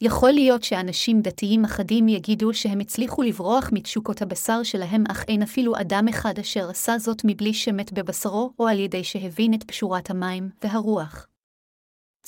יכול 0.00 0.32
להיות 0.32 0.62
שאנשים 0.62 1.20
דתיים 1.22 1.64
אחדים 1.64 2.08
יגידו 2.08 2.54
שהם 2.54 2.80
הצליחו 2.80 3.22
לברוח 3.22 3.70
מתשוקות 3.72 4.22
הבשר 4.22 4.62
שלהם, 4.62 5.04
אך 5.10 5.24
אין 5.28 5.42
אפילו 5.42 5.80
אדם 5.80 6.08
אחד 6.08 6.38
אשר 6.38 6.70
עשה 6.70 6.98
זאת 6.98 7.22
מבלי 7.24 7.54
שמת 7.54 7.92
בבשרו 7.92 8.52
או 8.58 8.68
על 8.68 8.78
ידי 8.78 9.04
שהבין 9.04 9.54
את 9.54 9.64
פשורת 9.64 10.10
המים 10.10 10.50
והרוח. 10.62 11.26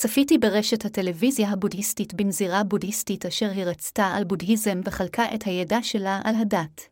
צפיתי 0.02 0.38
ברשת 0.38 0.84
הטלוויזיה 0.84 1.50
הבודהיסטית 1.50 2.14
בנזירה 2.14 2.64
בודהיסטית 2.64 3.26
אשר 3.26 3.50
היא 3.50 3.64
רצתה 3.64 4.06
על 4.06 4.24
בודהיזם 4.24 4.80
וחלקה 4.84 5.34
את 5.34 5.42
הידע 5.42 5.78
שלה 5.82 6.20
על 6.24 6.34
הדת. 6.34 6.88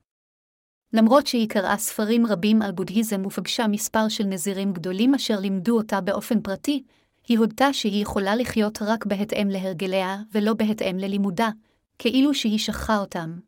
למרות 0.93 1.27
שהיא 1.27 1.49
קראה 1.49 1.77
ספרים 1.77 2.27
רבים 2.27 2.63
על 2.63 2.73
בודהיזם 2.73 3.27
ופגשה 3.27 3.67
מספר 3.67 4.09
של 4.09 4.25
נזירים 4.25 4.73
גדולים 4.73 5.15
אשר 5.15 5.41
לימדו 5.41 5.77
אותה 5.77 6.01
באופן 6.01 6.41
פרטי, 6.41 6.83
היא 7.29 7.39
הודתה 7.39 7.73
שהיא 7.73 8.03
יכולה 8.03 8.37
לחיות 8.37 8.83
רק 8.83 9.07
בהתאם 9.07 9.49
להרגליה 9.49 10.17
ולא 10.33 10.55
בהתאם 10.55 10.99
ללימודה, 10.99 11.51
כאילו 11.99 12.35
שהיא 12.35 12.59
שכחה 12.59 12.99
אותם. 12.99 13.39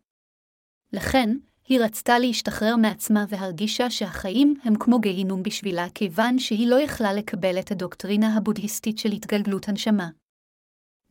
לכן, 0.93 1.37
היא 1.69 1.81
רצתה 1.81 2.19
להשתחרר 2.19 2.77
מעצמה 2.77 3.25
והרגישה 3.29 3.91
שהחיים 3.91 4.55
הם 4.65 4.75
כמו 4.75 5.01
גיהינום 5.01 5.43
בשבילה, 5.43 5.87
כיוון 5.95 6.39
שהיא 6.39 6.69
לא 6.69 6.81
יכלה 6.81 7.13
לקבל 7.13 7.59
את 7.59 7.71
הדוקטרינה 7.71 8.37
הבודהיסטית 8.37 8.99
של 8.99 9.13
התגלגלות 9.13 9.69
הנשמה. 9.69 10.09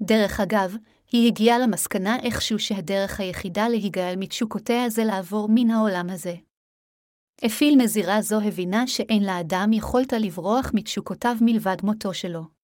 דרך 0.01 0.39
אגב, 0.39 0.75
היא 1.12 1.27
הגיעה 1.27 1.60
למסקנה 1.60 2.20
איכשהו 2.24 2.60
שהדרך 2.60 3.20
היחידה 3.20 3.67
להיגאל 3.67 4.15
מתשוקותיה 4.17 4.89
זה 4.89 5.03
לעבור 5.03 5.48
מן 5.51 5.72
העולם 5.72 6.10
הזה. 6.10 6.36
אפיל 7.46 7.75
נזירה 7.77 8.22
זו 8.22 8.41
הבינה 8.41 8.88
שאין 8.88 9.24
לאדם 9.24 9.74
יכולת 9.74 10.13
לברוח 10.13 10.72
מתשוקותיו 10.74 11.36
מלבד 11.41 11.77
מותו 11.84 12.13
שלו. 12.13 12.60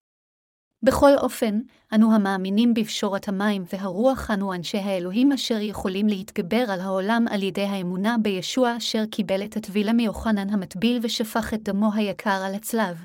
בכל 0.87 1.11
אופן, 1.17 1.59
אנו 1.95 2.15
המאמינים 2.15 2.73
בפשורת 2.73 3.27
המים 3.27 3.63
והרוח 3.73 4.31
אנו 4.31 4.53
אנשי 4.53 4.77
האלוהים 4.77 5.31
אשר 5.31 5.57
יכולים 5.61 6.07
להתגבר 6.07 6.65
על 6.69 6.79
העולם 6.79 7.25
על 7.29 7.43
ידי 7.43 7.63
האמונה 7.63 8.15
בישוע 8.21 8.77
אשר 8.77 9.05
קיבל 9.11 9.43
את 9.43 9.57
הטבילה 9.57 9.93
מיוחנן 9.93 10.49
המטביל 10.49 10.99
ושפך 11.01 11.53
את 11.53 11.63
דמו 11.63 11.93
היקר 11.93 12.43
על 12.45 12.55
הצלב. 12.55 12.97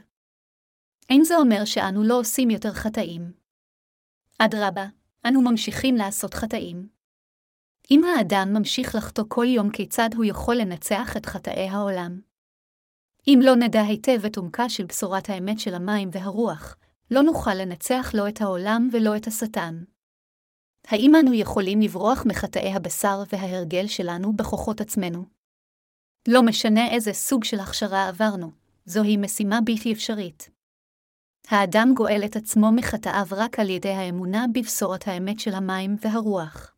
אין 1.10 1.24
זה 1.24 1.36
אומר 1.36 1.64
שאנו 1.64 2.02
לא 2.02 2.18
עושים 2.18 2.50
יותר 2.50 2.72
חטאים. 2.72 3.32
אדרבה, 4.38 4.86
אנו 5.26 5.42
ממשיכים 5.42 5.96
לעשות 5.96 6.34
חטאים. 6.34 6.88
אם 7.90 8.04
האדם 8.04 8.48
ממשיך 8.52 8.94
לחטוא 8.94 9.24
כל 9.28 9.46
יום 9.48 9.70
כיצד 9.70 10.08
הוא 10.14 10.24
יכול 10.24 10.56
לנצח 10.56 11.16
את 11.16 11.26
חטאי 11.26 11.68
העולם? 11.68 12.20
אם 13.26 13.38
לא 13.42 13.56
נדע 13.56 13.82
היטב 13.82 14.24
את 14.26 14.36
עומקה 14.36 14.68
של 14.68 14.84
בשורת 14.84 15.30
האמת 15.30 15.60
של 15.60 15.74
המים 15.74 16.08
והרוח, 16.12 16.76
לא 17.12 17.22
נוכל 17.22 17.54
לנצח 17.54 18.10
לא 18.14 18.28
את 18.28 18.40
העולם 18.40 18.88
ולא 18.92 19.16
את 19.16 19.26
השטן. 19.26 19.84
האם 20.86 21.12
אנו 21.14 21.34
יכולים 21.34 21.80
לברוח 21.80 22.24
מחטאי 22.26 22.72
הבשר 22.72 23.22
וההרגל 23.32 23.86
שלנו 23.86 24.36
בכוחות 24.36 24.80
עצמנו? 24.80 25.24
לא 26.28 26.42
משנה 26.42 26.88
איזה 26.88 27.12
סוג 27.12 27.44
של 27.44 27.60
הכשרה 27.60 28.08
עברנו, 28.08 28.50
זוהי 28.84 29.16
משימה 29.16 29.60
בלתי 29.60 29.92
אפשרית. 29.92 30.50
האדם 31.48 31.92
גואל 31.96 32.22
את 32.24 32.36
עצמו 32.36 32.72
מחטאיו 32.72 33.26
רק 33.30 33.58
על 33.58 33.70
ידי 33.70 33.92
האמונה 33.92 34.44
בבשורת 34.54 35.08
האמת 35.08 35.40
של 35.40 35.54
המים 35.54 35.96
והרוח. 36.00 36.74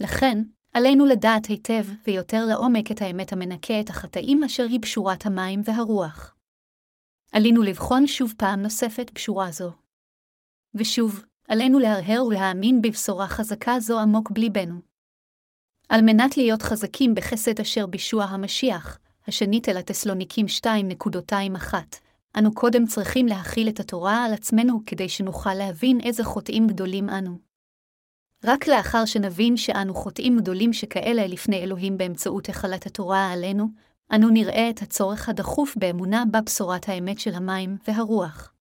לכן, 0.00 0.38
עלינו 0.72 1.06
לדעת 1.06 1.46
היטב 1.46 1.84
ויותר 2.06 2.44
לעומק 2.46 2.90
את 2.90 3.02
האמת 3.02 3.32
המנקה 3.32 3.80
את 3.80 3.90
החטאים 3.90 4.44
אשר 4.44 4.62
היא 4.62 4.80
בשורת 4.80 5.26
המים 5.26 5.60
והרוח. 5.64 6.34
עלינו 7.32 7.62
לבחון 7.62 8.06
שוב 8.06 8.34
פעם 8.36 8.62
נוספת 8.62 9.10
בשורה 9.14 9.50
זו. 9.50 9.72
ושוב, 10.74 11.24
עלינו 11.48 11.78
להרהר 11.78 12.24
ולהאמין 12.24 12.82
בבשורה 12.82 13.26
חזקה 13.28 13.80
זו 13.80 14.00
עמוק 14.00 14.30
בליבנו. 14.30 14.74
על 15.88 16.02
מנת 16.02 16.36
להיות 16.36 16.62
חזקים 16.62 17.14
בחסד 17.14 17.60
אשר 17.60 17.86
בישוע 17.86 18.24
המשיח, 18.24 18.98
השנית 19.28 19.68
אל 19.68 19.76
התסלוניקים 19.76 20.46
2.21, 20.60 21.74
אנו 22.38 22.54
קודם 22.54 22.86
צריכים 22.86 23.26
להכיל 23.26 23.68
את 23.68 23.80
התורה 23.80 24.24
על 24.24 24.32
עצמנו 24.32 24.80
כדי 24.86 25.08
שנוכל 25.08 25.54
להבין 25.54 26.00
איזה 26.00 26.24
חוטאים 26.24 26.66
גדולים 26.66 27.08
אנו. 27.08 27.38
רק 28.44 28.66
לאחר 28.68 29.04
שנבין 29.04 29.56
שאנו 29.56 29.94
חוטאים 29.94 30.38
גדולים 30.38 30.72
שכאלה 30.72 31.26
לפני 31.26 31.62
אלוהים 31.62 31.98
באמצעות 31.98 32.48
החלת 32.48 32.86
התורה 32.86 33.32
עלינו, 33.32 33.68
אנו 34.14 34.28
נראה 34.30 34.70
את 34.70 34.82
הצורך 34.82 35.28
הדחוף 35.28 35.76
באמונה 35.76 36.24
בבשורת 36.32 36.88
האמת 36.88 37.18
של 37.18 37.34
המים 37.34 37.76
והרוח. 37.86 38.54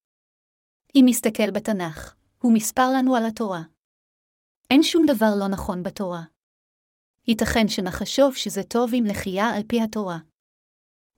אם 0.96 1.04
נסתכל 1.08 1.52
בתנ"ך, 1.52 2.16
הוא 2.42 2.54
מספר 2.54 2.90
לנו 2.96 3.16
על 3.16 3.26
התורה. 3.26 3.62
אין 4.70 4.84
שום 4.84 5.06
דבר 5.06 5.36
לא 5.40 5.48
נכון 5.48 5.84
בתורה. 5.84 6.24
ייתכן 7.28 7.68
שנחשוב 7.68 8.36
שזה 8.36 8.64
טוב 8.64 8.94
אם 8.94 9.04
לחייה 9.08 9.50
על 9.56 9.64
פי 9.68 9.82
התורה. 9.82 10.18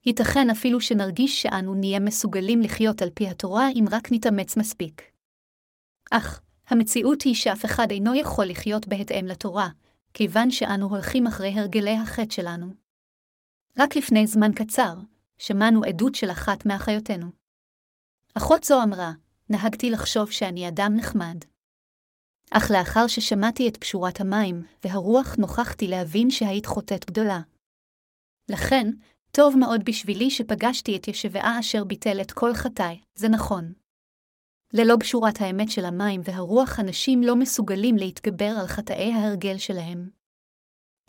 ייתכן 0.06 0.50
אפילו 0.50 0.80
שנרגיש 0.80 1.42
שאנו 1.42 1.74
נהיה 1.74 2.00
מסוגלים 2.00 2.60
לחיות 2.60 3.02
על 3.02 3.10
פי 3.10 3.28
התורה 3.28 3.68
אם 3.70 3.84
רק 3.90 4.12
נתאמץ 4.12 4.56
מספיק. 4.56 5.02
אך, 6.10 6.40
המציאות 6.66 7.22
היא 7.22 7.34
שאף 7.34 7.64
אחד 7.64 7.86
אינו 7.90 8.14
יכול 8.14 8.44
לחיות 8.44 8.88
בהתאם 8.88 9.26
לתורה, 9.26 9.68
כיוון 10.14 10.50
שאנו 10.50 10.88
הולכים 10.88 11.26
אחרי 11.26 11.52
הרגלי 11.60 11.96
החטא 11.96 12.34
שלנו. 12.34 12.83
רק 13.78 13.96
לפני 13.96 14.26
זמן 14.26 14.52
קצר, 14.52 14.94
שמענו 15.38 15.84
עדות 15.84 16.14
של 16.14 16.30
אחת 16.30 16.66
מאחיותינו. 16.66 17.26
אחות 18.34 18.64
זו 18.64 18.82
אמרה, 18.82 19.12
נהגתי 19.50 19.90
לחשוב 19.90 20.30
שאני 20.30 20.68
אדם 20.68 20.92
נחמד. 20.96 21.44
אך 22.50 22.70
לאחר 22.70 23.06
ששמעתי 23.06 23.68
את 23.68 23.76
פשורת 23.76 24.20
המים 24.20 24.62
והרוח 24.84 25.36
נוכחתי 25.36 25.86
להבין 25.88 26.30
שהיית 26.30 26.66
חוטאת 26.66 27.04
גדולה. 27.04 27.40
לכן, 28.48 28.90
טוב 29.30 29.56
מאוד 29.56 29.80
בשבילי 29.84 30.30
שפגשתי 30.30 30.96
את 30.96 31.08
ישבעה 31.08 31.60
אשר 31.60 31.84
ביטל 31.84 32.20
את 32.20 32.32
כל 32.32 32.54
חטאי, 32.54 33.00
זה 33.14 33.28
נכון. 33.28 33.72
ללא 34.72 34.96
בשורת 34.96 35.40
האמת 35.40 35.70
של 35.70 35.84
המים 35.84 36.20
והרוח 36.24 36.80
אנשים 36.80 37.22
לא 37.22 37.36
מסוגלים 37.36 37.96
להתגבר 37.96 38.52
על 38.60 38.66
חטאי 38.66 39.12
ההרגל 39.12 39.58
שלהם. 39.58 40.10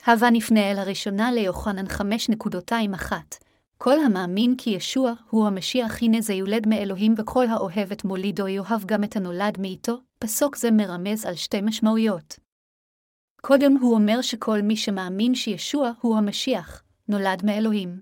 הווה 0.07 0.29
נפנה 0.29 0.71
אל 0.71 0.77
הראשונה 0.77 1.31
ליוחנן 1.31 1.85
5.21 1.85 3.13
כל 3.77 4.00
המאמין 4.00 4.55
כי 4.57 4.69
ישוע 4.69 5.13
הוא 5.29 5.47
המשיח 5.47 6.01
הנה 6.01 6.21
זה 6.21 6.33
יולד 6.33 6.67
מאלוהים 6.67 7.13
וכל 7.17 7.47
האוהב 7.47 7.91
את 7.91 8.05
מולידו 8.05 8.47
יאהב 8.47 8.85
גם 8.85 9.03
את 9.03 9.15
הנולד 9.15 9.57
מאיתו, 9.59 9.97
פסוק 10.19 10.55
זה 10.55 10.71
מרמז 10.71 11.25
על 11.25 11.35
שתי 11.35 11.62
משמעויות. 11.62 12.39
קודם 13.41 13.77
הוא 13.81 13.95
אומר 13.95 14.21
שכל 14.21 14.62
מי 14.62 14.75
שמאמין 14.75 15.35
שישוע 15.35 15.91
הוא 16.01 16.17
המשיח, 16.17 16.83
נולד 17.07 17.45
מאלוהים. 17.45 18.01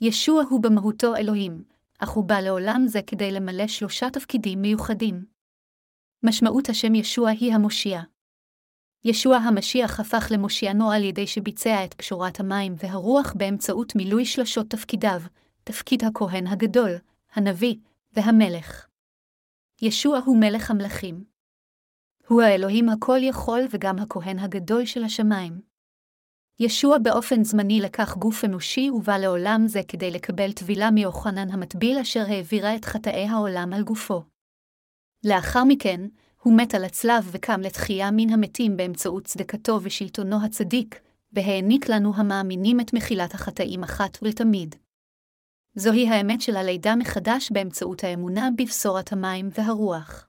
ישוע 0.00 0.42
הוא 0.50 0.62
במהותו 0.62 1.16
אלוהים, 1.16 1.64
אך 1.98 2.08
הוא 2.08 2.24
בא 2.24 2.40
לעולם 2.40 2.82
זה 2.86 3.00
כדי 3.06 3.32
למלא 3.32 3.66
שלושה 3.66 4.10
תפקידים 4.10 4.62
מיוחדים. 4.62 5.24
משמעות 6.22 6.68
השם 6.68 6.94
ישוע 6.94 7.30
היא 7.30 7.54
המושיע. 7.54 8.02
ישוע 9.04 9.36
המשיח 9.36 10.00
הפך 10.00 10.28
למושיענו 10.30 10.90
על 10.90 11.04
ידי 11.04 11.26
שביצע 11.26 11.84
את 11.84 11.94
פשורת 11.94 12.40
המים 12.40 12.74
והרוח 12.76 13.34
באמצעות 13.36 13.96
מילוי 13.96 14.24
שלושות 14.24 14.70
תפקידיו, 14.70 15.20
תפקיד 15.64 16.04
הכהן 16.04 16.46
הגדול, 16.46 16.90
הנביא 17.34 17.76
והמלך. 18.12 18.86
ישוע 19.82 20.18
הוא 20.24 20.40
מלך 20.40 20.70
המלכים. 20.70 21.24
הוא 22.28 22.42
האלוהים 22.42 22.88
הכל 22.88 23.18
יכול 23.22 23.60
וגם 23.70 23.98
הכהן 23.98 24.38
הגדול 24.38 24.84
של 24.84 25.04
השמיים. 25.04 25.60
ישוע 26.60 26.98
באופן 26.98 27.44
זמני 27.44 27.80
לקח 27.80 28.16
גוף 28.16 28.44
אנושי 28.44 28.90
ובא 28.90 29.16
לעולם 29.16 29.62
זה 29.66 29.80
כדי 29.88 30.10
לקבל 30.10 30.52
טבילה 30.52 30.90
מיוחנן 30.90 31.50
המטביל 31.50 31.98
אשר 31.98 32.24
העבירה 32.28 32.76
את 32.76 32.84
חטאי 32.84 33.26
העולם 33.26 33.72
על 33.72 33.82
גופו. 33.82 34.22
לאחר 35.24 35.64
מכן, 35.64 36.00
הוא 36.44 36.56
מת 36.56 36.74
על 36.74 36.84
הצלב 36.84 37.28
וקם 37.32 37.60
לתחייה 37.60 38.10
מן 38.10 38.30
המתים 38.32 38.76
באמצעות 38.76 39.24
צדקתו 39.24 39.78
ושלטונו 39.82 40.44
הצדיק, 40.44 41.00
והעניק 41.32 41.88
לנו 41.88 42.12
המאמינים 42.16 42.80
את 42.80 42.94
מחילת 42.94 43.34
החטאים 43.34 43.82
אחת 43.82 44.18
ולתמיד. 44.22 44.74
זוהי 45.74 46.08
האמת 46.08 46.40
של 46.40 46.56
הלידה 46.56 46.96
מחדש 46.96 47.50
באמצעות 47.52 48.04
האמונה 48.04 48.48
בבשורת 48.58 49.12
המים 49.12 49.48
והרוח. 49.58 50.28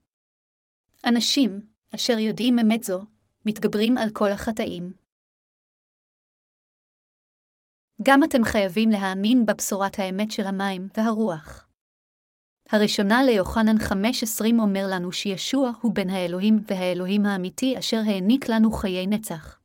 אנשים, 1.05 1.61
אשר 1.95 2.19
יודעים 2.19 2.59
אמת 2.59 2.83
זו, 2.83 3.01
מתגברים 3.45 3.97
על 3.97 4.09
כל 4.13 4.31
החטאים. 4.31 4.93
גם 8.03 8.23
אתם 8.23 8.43
חייבים 8.43 8.89
להאמין 8.89 9.45
בבשורת 9.45 9.99
האמת 9.99 10.31
של 10.31 10.43
המים 10.43 10.87
והרוח. 10.97 11.64
הראשונה 12.71 13.23
ליוחנן 13.23 13.77
5.20 13.77 14.45
אומר 14.59 14.87
לנו 14.91 15.11
שישוע 15.11 15.71
הוא 15.81 15.93
בן 15.93 16.09
האלוהים 16.09 16.59
והאלוהים 16.67 17.25
האמיתי 17.25 17.79
אשר 17.79 18.01
העניק 18.05 18.49
לנו 18.49 18.71
חיי 18.71 19.07
נצח. 19.07 19.59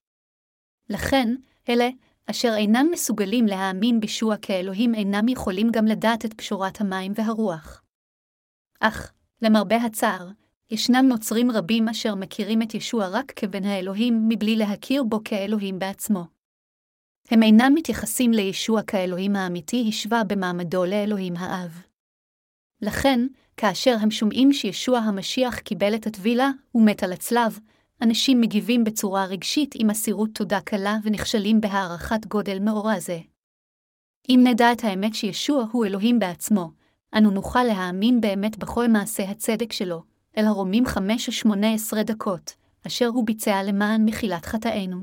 לכן, 0.88 1.34
אלה, 1.68 1.88
אשר 2.26 2.54
אינם 2.56 2.86
מסוגלים 2.92 3.46
להאמין 3.46 4.00
בישוע 4.00 4.36
כאלוהים 4.42 4.94
אינם 4.94 5.28
יכולים 5.28 5.70
גם 5.70 5.86
לדעת 5.86 6.24
את 6.24 6.34
פשורת 6.34 6.80
המים 6.80 7.12
והרוח. 7.14 7.82
אך, 8.80 9.12
למרבה 9.42 9.76
הצער, 9.76 10.28
ישנם 10.70 11.04
נוצרים 11.08 11.50
רבים 11.50 11.88
אשר 11.88 12.14
מכירים 12.14 12.62
את 12.62 12.74
ישוע 12.74 13.08
רק 13.08 13.32
כבן 13.36 13.64
האלוהים 13.64 14.28
מבלי 14.28 14.56
להכיר 14.56 15.02
בו 15.02 15.20
כאלוהים 15.24 15.78
בעצמו. 15.78 16.24
הם 17.30 17.42
אינם 17.42 17.72
מתייחסים 17.74 18.32
לישוע 18.32 18.82
כאלוהים 18.82 19.36
האמיתי 19.36 19.86
השווה 19.88 20.24
במעמדו 20.24 20.84
לאלוהים 20.84 21.36
האב. 21.36 21.89
לכן, 22.82 23.20
כאשר 23.56 23.96
הם 24.00 24.10
שומעים 24.10 24.52
שישוע 24.52 24.98
המשיח 24.98 25.58
קיבל 25.58 25.94
את 25.94 26.06
הטבילה 26.06 26.50
ומת 26.74 27.02
על 27.02 27.12
הצלב, 27.12 27.58
אנשים 28.02 28.40
מגיבים 28.40 28.84
בצורה 28.84 29.24
רגשית 29.24 29.74
עם 29.78 29.90
אסירות 29.90 30.30
תודה 30.34 30.60
קלה 30.60 30.96
ונכשלים 31.02 31.60
בהערכת 31.60 32.26
גודל 32.26 32.58
מאורע 32.58 33.00
זה. 33.00 33.18
אם 34.28 34.40
נדע 34.44 34.72
את 34.72 34.84
האמת 34.84 35.14
שישוע 35.14 35.64
הוא 35.72 35.86
אלוהים 35.86 36.18
בעצמו, 36.18 36.70
אנו 37.14 37.30
נוכל 37.30 37.62
להאמין 37.62 38.20
באמת 38.20 38.58
בכל 38.58 38.88
מעשה 38.88 39.30
הצדק 39.30 39.72
שלו, 39.72 40.02
אל 40.36 40.44
הרומים 40.46 40.86
חמש 40.86 41.28
ושמונה 41.28 41.74
עשרה 41.74 42.02
דקות, 42.02 42.54
אשר 42.86 43.06
הוא 43.06 43.26
ביצע 43.26 43.62
למען 43.62 44.04
מחילת 44.04 44.46
חטאינו. 44.46 45.02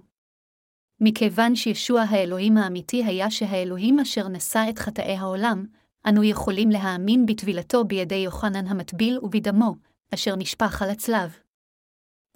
מכיוון 1.02 1.56
שישוע 1.56 2.02
האלוהים 2.02 2.58
האמיתי 2.58 3.04
היה 3.04 3.32
שהאלוהים 3.32 4.00
אשר 4.00 4.28
נשא 4.28 4.66
את 4.70 4.80
חטאי 4.80 5.18
העולם, 5.18 5.66
אנו 6.10 6.24
יכולים 6.24 6.70
להאמין 6.70 7.26
בטבילתו 7.26 7.84
בידי 7.84 8.16
יוחנן 8.16 8.68
המטביל 8.68 9.20
ובדמו, 9.24 9.76
אשר 10.14 10.36
נשפך 10.36 10.82
על 10.82 10.90
הצלב. 10.90 11.38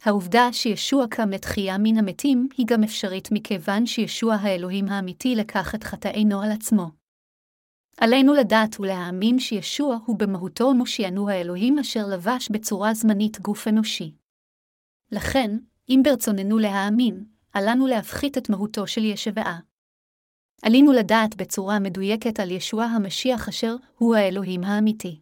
העובדה 0.03 0.53
שישוע 0.53 1.05
קם 1.09 1.29
לתחייה 1.29 1.77
מן 1.77 1.97
המתים 1.97 2.47
היא 2.57 2.65
גם 2.69 2.83
אפשרית 2.83 3.29
מכיוון 3.31 3.85
שישוע 3.85 4.35
האלוהים 4.35 4.89
האמיתי 4.89 5.35
לקח 5.35 5.75
את 5.75 5.83
חטאינו 5.83 6.41
על 6.41 6.51
עצמו. 6.51 6.91
עלינו 7.97 8.33
לדעת 8.33 8.79
ולהאמין 8.79 9.39
שישוע 9.39 9.97
הוא 10.05 10.19
במהותו 10.19 10.73
מושיענו 10.73 11.29
האלוהים 11.29 11.79
אשר 11.79 12.07
לבש 12.13 12.49
בצורה 12.51 12.93
זמנית 12.93 13.39
גוף 13.39 13.67
אנושי. 13.67 14.15
לכן, 15.11 15.57
אם 15.89 16.01
ברצוננו 16.03 16.57
להאמין, 16.57 17.25
עלינו 17.53 17.87
להפחית 17.87 18.37
את 18.37 18.49
מהותו 18.49 18.87
של 18.87 19.05
ישבעה. 19.05 19.59
עלינו 20.61 20.91
לדעת 20.91 21.35
בצורה 21.35 21.79
מדויקת 21.79 22.39
על 22.39 22.51
ישוע 22.51 22.83
המשיח 22.83 23.47
אשר 23.49 23.75
הוא 23.97 24.15
האלוהים 24.15 24.63
האמיתי. 24.63 25.21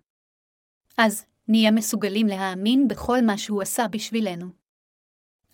אז, 0.98 1.26
נהיה 1.48 1.72
מסוגלים 1.72 2.28
להאמין 2.28 2.88
בכל 2.88 3.22
מה 3.22 3.38
שהוא 3.38 3.62
עשה 3.62 3.88
בשבילנו. 3.88 4.46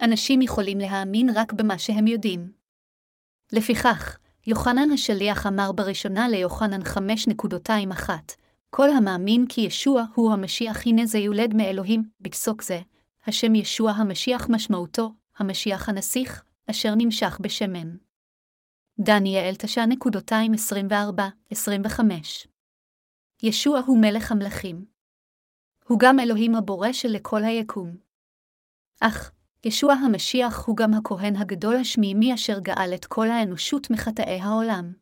אנשים 0.02 0.41
יכולים 0.41 0.78
להאמין 0.78 1.30
רק 1.36 1.54
במה 1.54 1.78
שהם 1.78 2.08
יודעים. 2.08 2.52
לפיכך, 3.52 4.17
יוחנן 4.48 4.91
השליח 4.91 5.48
אמר 5.48 5.71
בראשונה 5.71 6.30
ליוחנן 6.30 6.82
5.21, 6.82 8.10
כל 8.69 8.89
המאמין 8.89 9.45
כי 9.50 9.62
ישוע 9.62 10.04
הוא 10.15 10.34
המשיח 10.34 10.88
הנה 10.88 11.06
זה 11.06 11.17
יולד 11.17 11.54
מאלוהים, 11.54 12.04
בפסוק 12.21 12.62
זה, 12.62 12.82
השם 13.28 13.56
ישוע 13.56 13.91
המשיח 13.91 14.48
משמעותו, 14.50 15.13
המשיח 15.38 15.89
הנסיך, 15.89 16.43
אשר 16.69 16.95
נמשך 16.95 17.38
בשמן. 17.41 18.04
דניאל 18.99 19.53
9.24-25 21.51 22.01
ישוע 23.43 23.79
הוא 23.79 23.97
מלך 24.01 24.31
המלכים. 24.31 24.86
הוא 25.88 25.99
גם 25.99 26.19
אלוהים 26.19 26.55
הבורא 26.55 26.91
של 26.91 27.10
לכל 27.10 27.43
היקום. 27.43 27.97
אך, 28.99 29.31
ישוע 29.65 29.93
המשיח 29.93 30.65
הוא 30.65 30.77
גם 30.77 30.93
הכהן 30.93 31.36
הגדול 31.36 31.75
השמימי 31.75 32.34
אשר 32.34 32.60
גאל 32.60 32.93
את 32.93 33.05
כל 33.05 33.29
האנושות 33.29 33.89
מחטאי 33.89 34.39
העולם. 34.41 34.93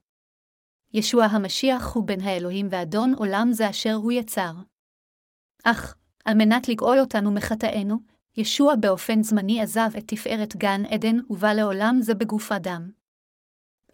ישוע 0.93 1.25
המשיח 1.25 1.93
הוא 1.93 2.03
בן 2.08 2.21
האלוהים 2.21 2.67
ואדון 2.71 3.13
עולם 3.17 3.47
זה 3.51 3.69
אשר 3.69 3.93
הוא 3.93 4.12
יצר. 4.12 4.53
אך, 5.63 5.95
על 6.25 6.38
מנת 6.38 6.69
לגאול 6.69 6.99
אותנו 6.99 7.32
מחטאינו, 7.32 7.97
ישוע 8.38 8.75
באופן 8.75 9.23
זמני 9.23 9.62
עזב 9.62 9.89
את 9.97 10.03
תפארת 10.08 10.56
גן 10.56 10.86
עדן 10.86 11.17
ובא 11.29 11.53
לעולם 11.53 11.97
זה 12.01 12.15
בגוף 12.15 12.51
אדם. 12.51 13.02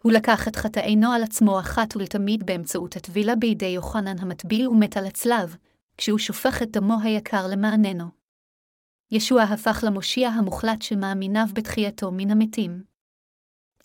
הוא 0.02 0.12
לקח 0.12 0.48
את 0.48 0.56
חטאינו 0.56 1.12
על 1.12 1.22
עצמו 1.22 1.60
אחת 1.60 1.96
ולתמיד 1.96 2.46
באמצעות 2.46 2.96
הטבילה 2.96 3.36
בידי 3.36 3.66
יוחנן 3.66 4.18
המטביל 4.18 4.68
ומת 4.68 4.96
על 4.96 5.06
הצלב, 5.06 5.56
כשהוא 5.96 6.18
שופך 6.18 6.62
את 6.62 6.70
דמו 6.70 6.96
היקר 7.02 7.46
למעננו. 7.46 8.04
ישוע 9.10 9.42
הפך 9.42 9.84
למושיע 9.86 10.28
המוחלט 10.28 10.82
של 10.82 10.96
מאמיניו 10.96 11.46
בתחייתו 11.52 12.10
מן 12.12 12.30
המתים. 12.30 12.82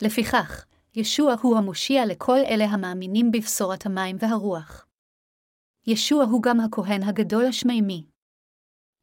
לפיכך, 0.01 0.65
ישוע 0.95 1.35
הוא 1.41 1.57
המושיע 1.57 2.05
לכל 2.05 2.39
אלה 2.45 2.65
המאמינים 2.65 3.31
בבשורת 3.31 3.85
המים 3.85 4.15
והרוח. 4.19 4.85
ישוע 5.87 6.23
הוא 6.23 6.43
גם 6.43 6.59
הכהן 6.59 7.03
הגדול 7.03 7.45
השמימי. 7.45 8.05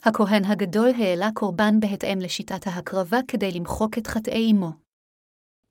הכהן 0.03 0.45
הגדול 0.45 0.91
העלה 0.99 1.29
קורבן 1.35 1.81
בהתאם 1.81 2.19
לשיטת 2.21 2.67
ההקרבה 2.67 3.19
כדי 3.29 3.51
למחוק 3.53 3.99
את 3.99 4.07
חטאי 4.07 4.53
אמו. 4.53 4.71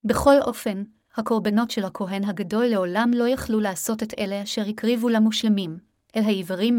בכל 0.04 0.36
אופן, 0.41 0.84
הקורבנות 1.15 1.71
של 1.71 1.86
הכהן 1.86 2.24
הגדול 2.24 2.65
לעולם 2.65 3.12
לא 3.13 3.28
יכלו 3.28 3.60
לעשות 3.60 4.04
את 4.04 4.13
אלה 4.19 4.43
אשר 4.43 4.62
הקריבו 4.62 5.10
למושלמים, 5.10 5.78
אל 6.15 6.21
העברים 6.21 6.78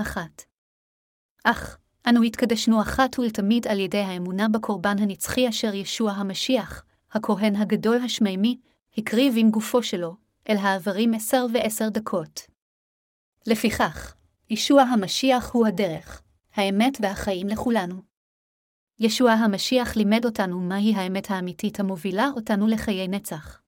אחת. 0.00 0.42
אך, 1.44 1.78
אנו 2.08 2.22
התקדשנו 2.22 2.80
אחת 2.82 3.18
ולתמיד 3.18 3.66
על 3.66 3.80
ידי 3.80 3.98
האמונה 3.98 4.48
בקורבן 4.48 4.98
הנצחי 4.98 5.48
אשר 5.48 5.74
ישוע 5.74 6.12
המשיח, 6.12 6.84
הכהן 7.12 7.56
הגדול 7.56 7.96
השמימי, 7.96 8.58
הקריב 8.98 9.34
עם 9.36 9.50
גופו 9.50 9.82
שלו, 9.82 10.16
אל 10.48 10.56
העברים 10.56 11.14
עשר 11.14 11.46
ועשר 11.54 11.88
דקות. 11.88 12.40
לפיכך, 13.46 14.14
ישוע 14.50 14.82
המשיח 14.82 15.50
הוא 15.52 15.66
הדרך, 15.66 16.22
האמת 16.54 16.98
והחיים 17.00 17.48
לכולנו. 17.48 18.15
ישוע 18.98 19.32
המשיח 19.32 19.96
לימד 19.96 20.24
אותנו 20.24 20.60
מהי 20.60 20.94
האמת 20.94 21.30
האמיתית 21.30 21.80
המובילה 21.80 22.28
אותנו 22.36 22.66
לחיי 22.66 23.08
נצח. 23.08 23.60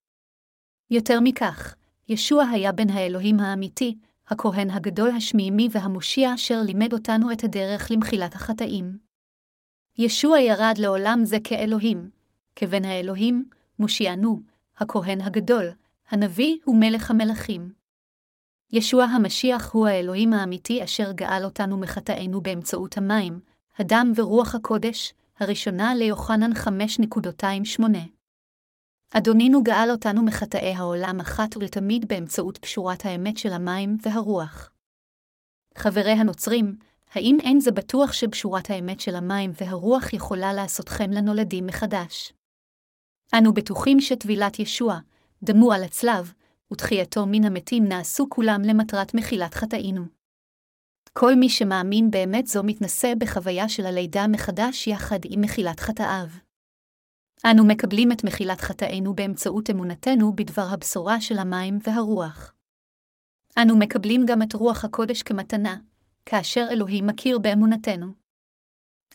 יותר 0.89 1.19
מכך, 1.23 1.75
ישוע 2.07 2.43
היה 2.43 2.71
בן 2.71 2.89
האלוהים 2.89 3.39
האמיתי, 3.39 3.97
הכהן 4.27 4.69
הגדול 4.69 5.09
השמימי 5.09 5.67
והמושיע 5.71 6.33
אשר 6.33 6.61
לימד 6.61 6.93
אותנו 6.93 7.31
את 7.31 7.43
הדרך 7.43 7.91
למחילת 7.91 8.35
החטאים. 8.35 8.97
ישוע 9.97 10.39
ירד 10.39 10.73
לעולם 10.77 11.21
זה 11.23 11.37
כאלוהים, 11.43 12.09
כבן 12.55 12.85
האלוהים, 12.85 13.49
מושיענו, 13.79 14.41
הכהן 14.77 15.21
הגדול, 15.21 15.69
הנביא 16.09 16.57
ומלך 16.67 17.11
המלכים. 17.11 17.71
ישוע 18.71 19.03
המשיח 19.03 19.71
הוא 19.71 19.87
האלוהים 19.87 20.33
האמיתי 20.33 20.83
אשר 20.83 21.11
גאל 21.11 21.45
אותנו 21.45 21.77
מחטאינו 21.77 22.41
באמצעות 22.41 22.97
המים, 22.97 23.39
הדם 23.77 24.11
ורוח 24.15 24.55
הקודש, 24.55 25.13
הראשונה 25.39 25.95
ליוחנן 25.95 26.51
5.28. 26.51 27.83
אדונינו 29.11 29.63
גאל 29.63 29.91
אותנו 29.91 30.23
מחטאי 30.23 30.73
העולם 30.73 31.19
אחת 31.19 31.57
ולתמיד 31.57 32.07
באמצעות 32.07 32.57
פשורת 32.57 33.05
האמת 33.05 33.37
של 33.37 33.53
המים 33.53 33.97
והרוח. 34.01 34.71
חברי 35.77 36.11
הנוצרים, 36.11 36.75
האם 37.13 37.37
אין 37.41 37.59
זה 37.59 37.71
בטוח 37.71 38.13
שבשורת 38.13 38.69
האמת 38.69 38.99
של 38.99 39.15
המים 39.15 39.51
והרוח 39.61 40.13
יכולה 40.13 40.53
לעשותכם 40.53 41.11
לנולדים 41.11 41.65
מחדש? 41.65 42.33
אנו 43.37 43.53
בטוחים 43.53 44.01
שטבילת 44.01 44.59
ישוע, 44.59 44.99
דמו 45.43 45.73
על 45.73 45.83
הצלב, 45.83 46.33
ותחייתו 46.73 47.25
מן 47.25 47.43
המתים 47.43 47.87
נעשו 47.87 48.27
כולם 48.29 48.61
למטרת 48.61 49.13
מחילת 49.13 49.53
חטאינו. 49.53 50.18
כל 51.13 51.35
מי 51.35 51.49
שמאמין 51.49 52.11
באמת 52.11 52.47
זו 52.47 52.63
מתנשא 52.63 53.13
בחוויה 53.17 53.69
של 53.69 53.85
הלידה 53.85 54.27
מחדש 54.27 54.87
יחד 54.87 55.19
עם 55.25 55.41
מחילת 55.41 55.79
חטאיו. 55.79 56.27
אנו 57.45 57.65
מקבלים 57.65 58.11
את 58.11 58.23
מחילת 58.23 58.61
חטאינו 58.61 59.15
באמצעות 59.15 59.69
אמונתנו 59.69 60.35
בדבר 60.35 60.67
הבשורה 60.71 61.21
של 61.21 61.37
המים 61.37 61.79
והרוח. 61.83 62.53
אנו 63.57 63.77
מקבלים 63.77 64.25
גם 64.25 64.41
את 64.41 64.53
רוח 64.53 64.85
הקודש 64.85 65.23
כמתנה, 65.23 65.77
כאשר 66.25 66.67
אלוהים 66.71 67.07
מכיר 67.07 67.39
באמונתנו. 67.39 68.07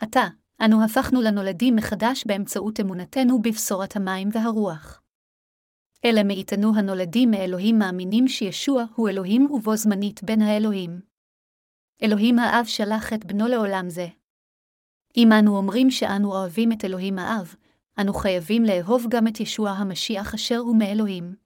עתה, 0.01 0.25
אנו 0.65 0.85
הפכנו 0.85 1.21
לנולדים 1.21 1.77
מחדש 1.77 2.25
באמצעות 2.27 2.81
אמונתנו 2.81 3.43
בבשורת 3.43 3.97
המים 3.97 4.29
והרוח. 4.33 5.03
אלה 6.05 6.23
מאיתנו 6.25 6.77
הנולדים 6.77 7.31
מאלוהים 7.31 7.79
מאמינים 7.79 8.29
שישוע 8.29 8.85
הוא 8.95 9.09
אלוהים 9.09 9.51
ובו 9.51 9.77
זמנית 9.77 10.25
בן 10.25 10.43
האלוהים. 10.43 11.14
אלוהים 12.05 12.39
האב 12.39 12.65
שלח 12.67 13.13
את 13.13 13.25
בנו 13.25 13.49
לעולם 13.49 13.89
זה. 13.89 14.07
אם 15.17 15.29
אנו 15.33 15.57
אומרים 15.57 15.91
שאנו 15.91 16.33
אוהבים 16.33 16.73
את 16.73 16.85
אלוהים 16.85 17.19
האב, 17.19 17.55
אנו 18.01 18.15
חייבים 18.15 18.63
לאהוב 18.65 19.07
גם 19.09 19.29
את 19.29 19.41
ישוע 19.41 19.71
המשיח 19.71 20.35
אשר 20.35 20.59
הוא 20.59 20.79
מאלוהים. 20.79 21.37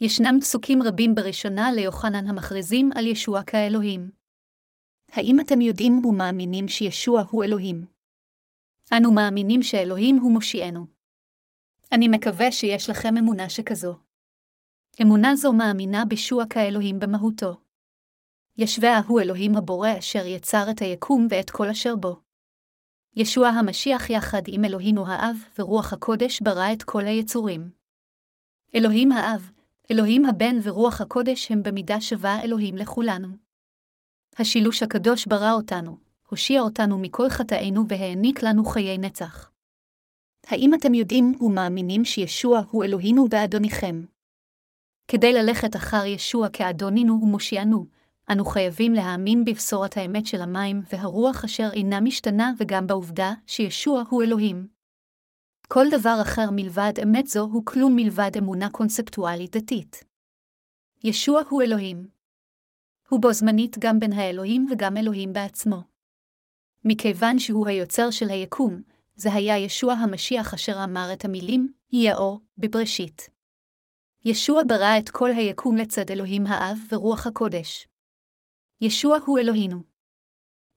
ישנם 0.00 0.38
פסוקים 0.40 0.82
רבים 0.82 1.14
בראשונה 1.14 1.72
ליוחנן 1.72 2.26
המכריזים 2.28 2.90
על 2.94 3.06
ישוע 3.06 3.42
כאלוהים. 3.42 4.10
האם 5.12 5.40
אתם 5.40 5.60
יודעים 5.60 6.04
ומאמינים 6.04 6.68
שישוע 6.68 7.22
הוא 7.30 7.44
אלוהים? 7.44 7.86
אנו 8.92 9.12
מאמינים 9.12 9.62
שאלוהים 9.62 10.16
הוא 10.16 10.32
מושיענו. 10.32 10.86
אני 11.92 12.08
מקווה 12.08 12.52
שיש 12.52 12.90
לכם 12.90 13.16
אמונה 13.18 13.48
שכזו. 13.48 13.96
אמונה 15.02 15.36
זו 15.36 15.52
מאמינה 15.52 16.04
בישוע 16.04 16.44
כאלוהים 16.50 16.98
במהותו. 16.98 17.63
ישווה 18.58 19.00
הוא 19.06 19.20
אלוהים 19.20 19.56
הבורא 19.56 19.88
אשר 19.98 20.26
יצר 20.26 20.70
את 20.70 20.82
היקום 20.82 21.26
ואת 21.30 21.50
כל 21.50 21.68
אשר 21.68 21.96
בו. 21.96 22.20
ישוע 23.16 23.48
המשיח 23.48 24.10
יחד 24.10 24.42
עם 24.46 24.64
אלוהינו 24.64 25.06
האב 25.06 25.36
ורוח 25.58 25.92
הקודש 25.92 26.40
ברא 26.40 26.72
את 26.72 26.82
כל 26.82 27.04
היצורים. 27.04 27.70
אלוהים 28.74 29.12
האב, 29.12 29.50
אלוהים 29.90 30.24
הבן 30.24 30.56
ורוח 30.62 31.00
הקודש 31.00 31.50
הם 31.50 31.62
במידה 31.62 32.00
שווה 32.00 32.42
אלוהים 32.42 32.76
לכולנו. 32.76 33.28
השילוש 34.38 34.82
הקדוש 34.82 35.26
ברא 35.26 35.52
אותנו, 35.52 35.96
הושיע 36.28 36.60
אותנו 36.60 36.98
מכל 36.98 37.28
חטאינו 37.28 37.88
והעניק 37.88 38.42
לנו 38.42 38.64
חיי 38.64 38.98
נצח. 38.98 39.50
האם 40.46 40.74
אתם 40.74 40.94
יודעים 40.94 41.34
ומאמינים 41.40 42.04
שישוע 42.04 42.60
הוא 42.70 42.84
אלוהינו 42.84 43.26
ואדוניכם? 43.30 44.04
כדי 45.08 45.32
ללכת 45.32 45.76
אחר 45.76 46.04
ישוע 46.06 46.48
כאדונינו 46.52 47.18
ומושיענו, 47.22 47.93
אנו 48.32 48.44
חייבים 48.44 48.92
להאמין 48.92 49.44
בבשורת 49.44 49.96
האמת 49.96 50.26
של 50.26 50.42
המים 50.42 50.82
והרוח 50.92 51.44
אשר 51.44 51.68
אינה 51.72 52.00
משתנה 52.00 52.52
וגם 52.58 52.86
בעובדה 52.86 53.32
שישוע 53.46 54.02
הוא 54.08 54.22
אלוהים. 54.22 54.68
כל 55.68 55.86
דבר 55.90 56.18
אחר 56.22 56.50
מלבד 56.52 56.92
אמת 57.02 57.26
זו 57.26 57.40
הוא 57.40 57.62
כלום 57.66 57.96
מלבד 57.96 58.30
אמונה 58.38 58.70
קונספטואלית 58.70 59.56
דתית. 59.56 60.04
ישוע 61.04 61.42
הוא 61.48 61.62
אלוהים. 61.62 62.08
הוא 63.08 63.22
בו 63.22 63.32
זמנית 63.32 63.76
גם 63.78 63.98
בין 63.98 64.12
האלוהים 64.12 64.66
וגם 64.70 64.96
אלוהים 64.96 65.32
בעצמו. 65.32 65.82
מכיוון 66.84 67.38
שהוא 67.38 67.68
היוצר 67.68 68.10
של 68.10 68.28
היקום, 68.28 68.82
זה 69.16 69.32
היה 69.32 69.58
ישוע 69.58 69.92
המשיח 69.92 70.54
אשר 70.54 70.84
אמר 70.84 71.08
את 71.12 71.24
המילים, 71.24 71.72
יהיה 71.92 72.16
אור, 72.16 72.40
בבראשית. 72.58 73.30
ישוע 74.24 74.62
ברא 74.66 74.98
את 74.98 75.10
כל 75.10 75.30
היקום 75.30 75.76
לצד 75.76 76.10
אלוהים 76.10 76.46
האב 76.46 76.78
ורוח 76.92 77.26
הקודש. 77.26 77.88
ישוע 78.80 79.18
הוא 79.26 79.38
אלוהינו. 79.38 79.82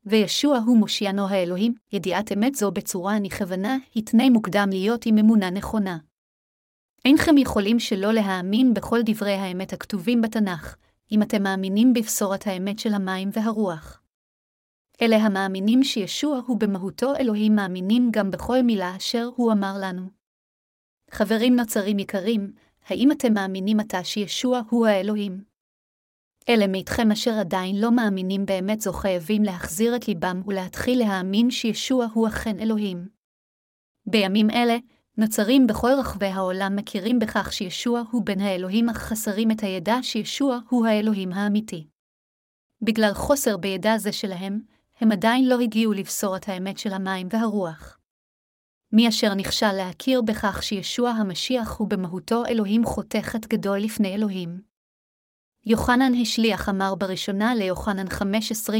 וישוע 0.06 0.58
הוא 0.58 0.78
מושיענו 0.78 1.28
האלוהים, 1.28 1.74
ידיעת 1.92 2.32
אמת 2.32 2.56
זו 2.56 2.72
בצורה 2.72 3.20
נכוונה, 3.20 3.78
היא 3.94 4.06
תנאי 4.06 4.30
מוקדם 4.30 4.68
להיות 4.70 5.06
עם 5.06 5.18
אמונה 5.18 5.50
נכונה. 5.50 5.98
אינכם 7.06 7.38
יכולים 7.38 7.80
שלא 7.80 8.14
להאמין 8.14 8.74
בכל 8.74 9.00
דברי 9.06 9.34
האמת 9.34 9.74
הכתובים 9.74 10.22
בתנ"ך, 10.22 10.76
אם 11.12 11.22
אתם 11.22 11.44
מאמינים 11.44 11.94
בבשורת 11.94 12.48
האמת 12.48 12.80
של 12.80 12.94
המים 12.94 13.30
והרוח. 13.34 14.02
אלה 15.02 15.16
המאמינים 15.16 15.84
שישוע 15.84 16.42
הוא 16.48 16.60
במהותו 16.60 17.16
אלוהים 17.16 17.56
מאמינים 17.56 18.10
גם 18.12 18.32
בכל 18.32 18.62
מילה 18.62 18.98
אשר 18.98 19.30
הוא 19.36 19.52
אמר 19.52 19.74
לנו. 19.82 20.10
חברים 21.12 21.56
נוצרים 21.56 22.00
יקרים, 22.00 22.54
האם 22.88 23.12
אתם 23.12 23.34
מאמינים 23.34 23.80
עתה 23.80 24.04
שישוע 24.04 24.62
הוא 24.70 24.88
האלוהים? 24.88 25.44
אלה 26.50 26.68
מאיתכם 26.68 27.12
אשר 27.12 27.32
עדיין 27.40 27.76
לא 27.82 27.92
מאמינים 27.92 28.46
באמת 28.46 28.82
זו 28.82 28.94
חייבים 28.94 29.44
להחזיר 29.44 29.96
את 29.96 30.08
ליבם 30.08 30.42
ולהתחיל 30.48 31.00
להאמין 31.00 31.52
שישוע 31.52 32.08
הוא 32.14 32.28
אכן 32.28 32.60
אלוהים. 32.60 33.08
בימים 34.06 34.50
אלה, 34.50 34.78
נוצרים 35.18 35.68
בכל 35.68 35.92
רחבי 36.00 36.26
העולם 36.26 36.76
מכירים 36.76 37.20
בכך 37.20 37.54
שישוע 37.54 38.02
הוא 38.12 38.26
בן 38.26 38.40
האלוהים, 38.40 38.90
אך 38.90 38.98
חסרים 38.98 39.52
את 39.52 39.64
הידע 39.64 39.96
שישוע 40.02 40.60
הוא 40.70 40.88
האלוהים 40.88 41.34
האמיתי. 41.34 41.88
בגלל 42.82 43.14
חוסר 43.14 43.58
בידע 43.58 43.98
זה 43.98 44.12
שלהם, 44.12 44.62
הם 45.02 45.12
עדיין 45.12 45.48
לא 45.48 45.60
הגיעו 45.60 45.94
לבשורת 45.94 46.50
האמת 46.50 46.78
של 46.78 46.94
המים 46.94 47.28
והרוח. 47.32 47.98
מי 48.92 49.08
אשר 49.08 49.34
נכשל 49.34 49.72
להכיר 49.72 50.22
בכך 50.22 50.64
שישוע 50.64 51.10
המשיח 51.10 51.78
הוא 51.78 51.88
במהותו 51.88 52.46
אלוהים 52.46 52.86
חותכת 52.86 53.48
גדול 53.48 53.78
לפני 53.78 54.16
אלוהים. 54.16 54.67
יוחנן 55.70 56.12
השליח 56.22 56.70
אמר 56.70 56.96
בראשונה 56.96 57.56
ליוחנן 57.56 58.08
5.20, 58.08 58.74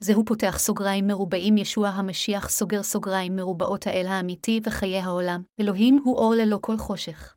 זהו 0.00 0.24
פותח 0.24 0.58
סוגריים 0.58 1.06
מרובעים 1.06 1.56
ישוע 1.56 1.88
המשיח 1.88 2.48
סוגר 2.48 2.82
סוגריים 2.82 3.36
מרובעות 3.36 3.86
האל 3.86 4.06
האמיתי 4.06 4.60
וחיי 4.64 4.98
העולם, 4.98 5.42
אלוהים 5.60 6.00
הוא 6.04 6.16
אור 6.16 6.34
ללא 6.34 6.58
כל 6.60 6.78
חושך. 6.78 7.34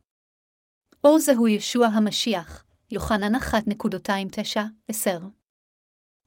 אור 1.04 1.18
זהו 1.18 1.48
ישוע 1.48 1.86
המשיח, 1.86 2.64
יוחנן 2.90 3.34
1.29-10. 3.34 5.10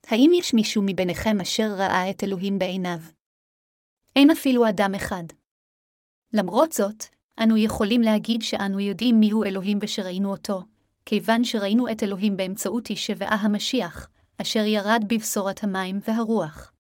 האם 0.07 0.31
יש 0.33 0.53
מישהו 0.53 0.83
מביניכם 0.85 1.41
אשר 1.41 1.71
ראה 1.77 2.09
את 2.09 2.23
אלוהים 2.23 2.59
בעיניו? 2.59 2.99
אין 4.15 4.31
אפילו 4.31 4.69
אדם 4.69 4.95
אחד. 4.95 5.23
למרות 6.33 6.71
זאת, 6.71 7.03
אנו 7.43 7.57
יכולים 7.57 8.01
להגיד 8.01 8.41
שאנו 8.41 8.79
יודעים 8.79 9.19
מיהו 9.19 9.43
אלוהים 9.43 9.79
ושראינו 9.81 10.31
אותו, 10.31 10.63
כיוון 11.09 11.43
שראינו 11.43 11.91
את 11.91 12.03
אלוהים 12.03 12.37
באמצעות 12.37 12.89
ישבעה 12.89 13.35
המשיח, 13.35 14.09
אשר 14.41 14.59
ירד 14.59 15.03
בבשורת 15.07 15.63
המים 15.63 15.99
והרוח. 16.07 16.73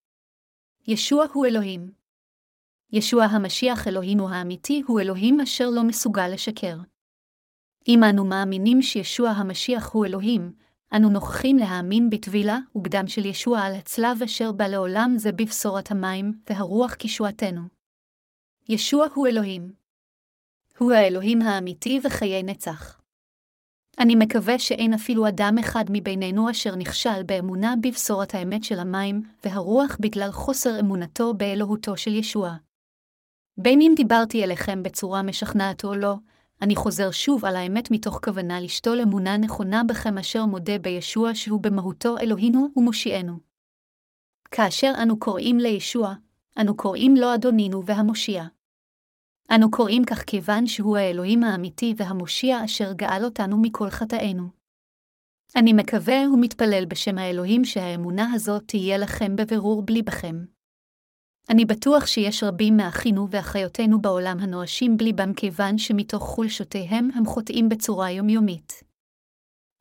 ישוע 0.87 1.25
הוא 1.33 1.45
אלוהים. 1.45 1.91
ישוע 2.91 3.23
המשיח 3.23 3.87
אלוהינו 3.87 4.29
האמיתי 4.29 4.81
הוא 4.87 4.99
אלוהים 4.99 5.41
אשר 5.41 5.69
לא 5.69 5.83
מסוגל 5.83 6.27
לשקר. 6.27 6.77
אם 7.87 8.03
אנו 8.03 8.25
מאמינים 8.25 8.81
שישוע 8.81 9.29
המשיח 9.29 9.89
הוא 9.93 10.05
אלוהים, 10.05 10.53
אנו 10.95 11.09
נוכחים 11.09 11.57
להאמין 11.57 12.09
בטבילה 12.09 12.57
ובדם 12.75 13.07
של 13.07 13.25
ישוע 13.25 13.59
על 13.59 13.75
הצלב 13.75 14.23
אשר 14.23 14.51
בא 14.51 14.67
לעולם 14.67 15.13
זה 15.17 15.31
בבשורת 15.31 15.91
המים 15.91 16.33
והרוח 16.49 16.93
כישועתנו. 16.93 17.61
ישוע 18.69 19.07
הוא 19.13 19.27
אלוהים. 19.27 19.73
הוא 20.77 20.91
האלוהים 20.91 21.41
האמיתי 21.41 21.99
וחיי 22.03 22.43
נצח. 22.43 22.98
אני 23.99 24.15
מקווה 24.15 24.59
שאין 24.59 24.93
אפילו 24.93 25.27
אדם 25.27 25.55
אחד 25.59 25.85
מבינינו 25.89 26.51
אשר 26.51 26.75
נכשל 26.75 27.23
באמונה 27.25 27.73
בבשורת 27.81 28.35
האמת 28.35 28.63
של 28.63 28.79
המים 28.79 29.21
והרוח 29.43 29.97
בגלל 29.99 30.31
חוסר 30.31 30.79
אמונתו 30.79 31.33
באלוהותו 31.33 31.97
של 31.97 32.15
ישוע. 32.15 32.55
בין 33.57 33.81
אם 33.81 33.93
דיברתי 33.95 34.43
אליכם 34.43 34.83
בצורה 34.83 35.21
משכנעת 35.21 35.83
או 35.83 35.95
לא, 35.95 36.15
אני 36.61 36.75
חוזר 36.75 37.11
שוב 37.11 37.45
על 37.45 37.55
האמת 37.55 37.91
מתוך 37.91 38.19
כוונה 38.23 38.61
לשתול 38.61 39.01
אמונה 39.01 39.37
נכונה 39.37 39.83
בכם 39.83 40.17
אשר 40.17 40.45
מודה 40.45 40.79
בישוע 40.79 41.35
שהוא 41.35 41.61
במהותו 41.61 42.17
אלוהינו 42.17 42.67
ומושיענו. 42.75 43.39
כאשר 44.51 44.93
אנו 45.03 45.19
קוראים 45.19 45.59
לישוע, 45.59 46.13
אנו 46.61 46.77
קוראים 46.77 47.15
לו 47.15 47.33
אדונינו 47.33 47.85
והמושיע. 47.85 48.43
אנו 49.55 49.71
קוראים 49.71 50.05
כך 50.05 50.23
כיוון 50.23 50.67
שהוא 50.67 50.97
האלוהים 50.97 51.43
האמיתי 51.43 51.93
והמושיע 51.97 52.65
אשר 52.65 52.93
גאל 52.93 53.23
אותנו 53.23 53.57
מכל 53.61 53.89
חטאינו. 53.89 54.43
אני 55.55 55.73
מקווה 55.73 56.15
ומתפלל 56.33 56.85
בשם 56.85 57.17
האלוהים 57.17 57.65
שהאמונה 57.65 58.31
הזאת 58.33 58.63
תהיה 58.65 58.97
לכם 58.97 59.35
בבירור 59.35 59.85
בליבכם. 59.85 60.35
אני 61.49 61.65
בטוח 61.65 62.05
שיש 62.05 62.43
רבים 62.43 62.77
מאחינו 62.77 63.27
ואחיותינו 63.29 64.01
בעולם 64.01 64.37
הנואשים 64.39 64.97
בליבם 64.97 65.33
כיוון 65.33 65.77
שמתוך 65.77 66.23
חולשותיהם 66.23 67.09
הם 67.15 67.25
חוטאים 67.25 67.69
בצורה 67.69 68.11
יומיומית. 68.11 68.83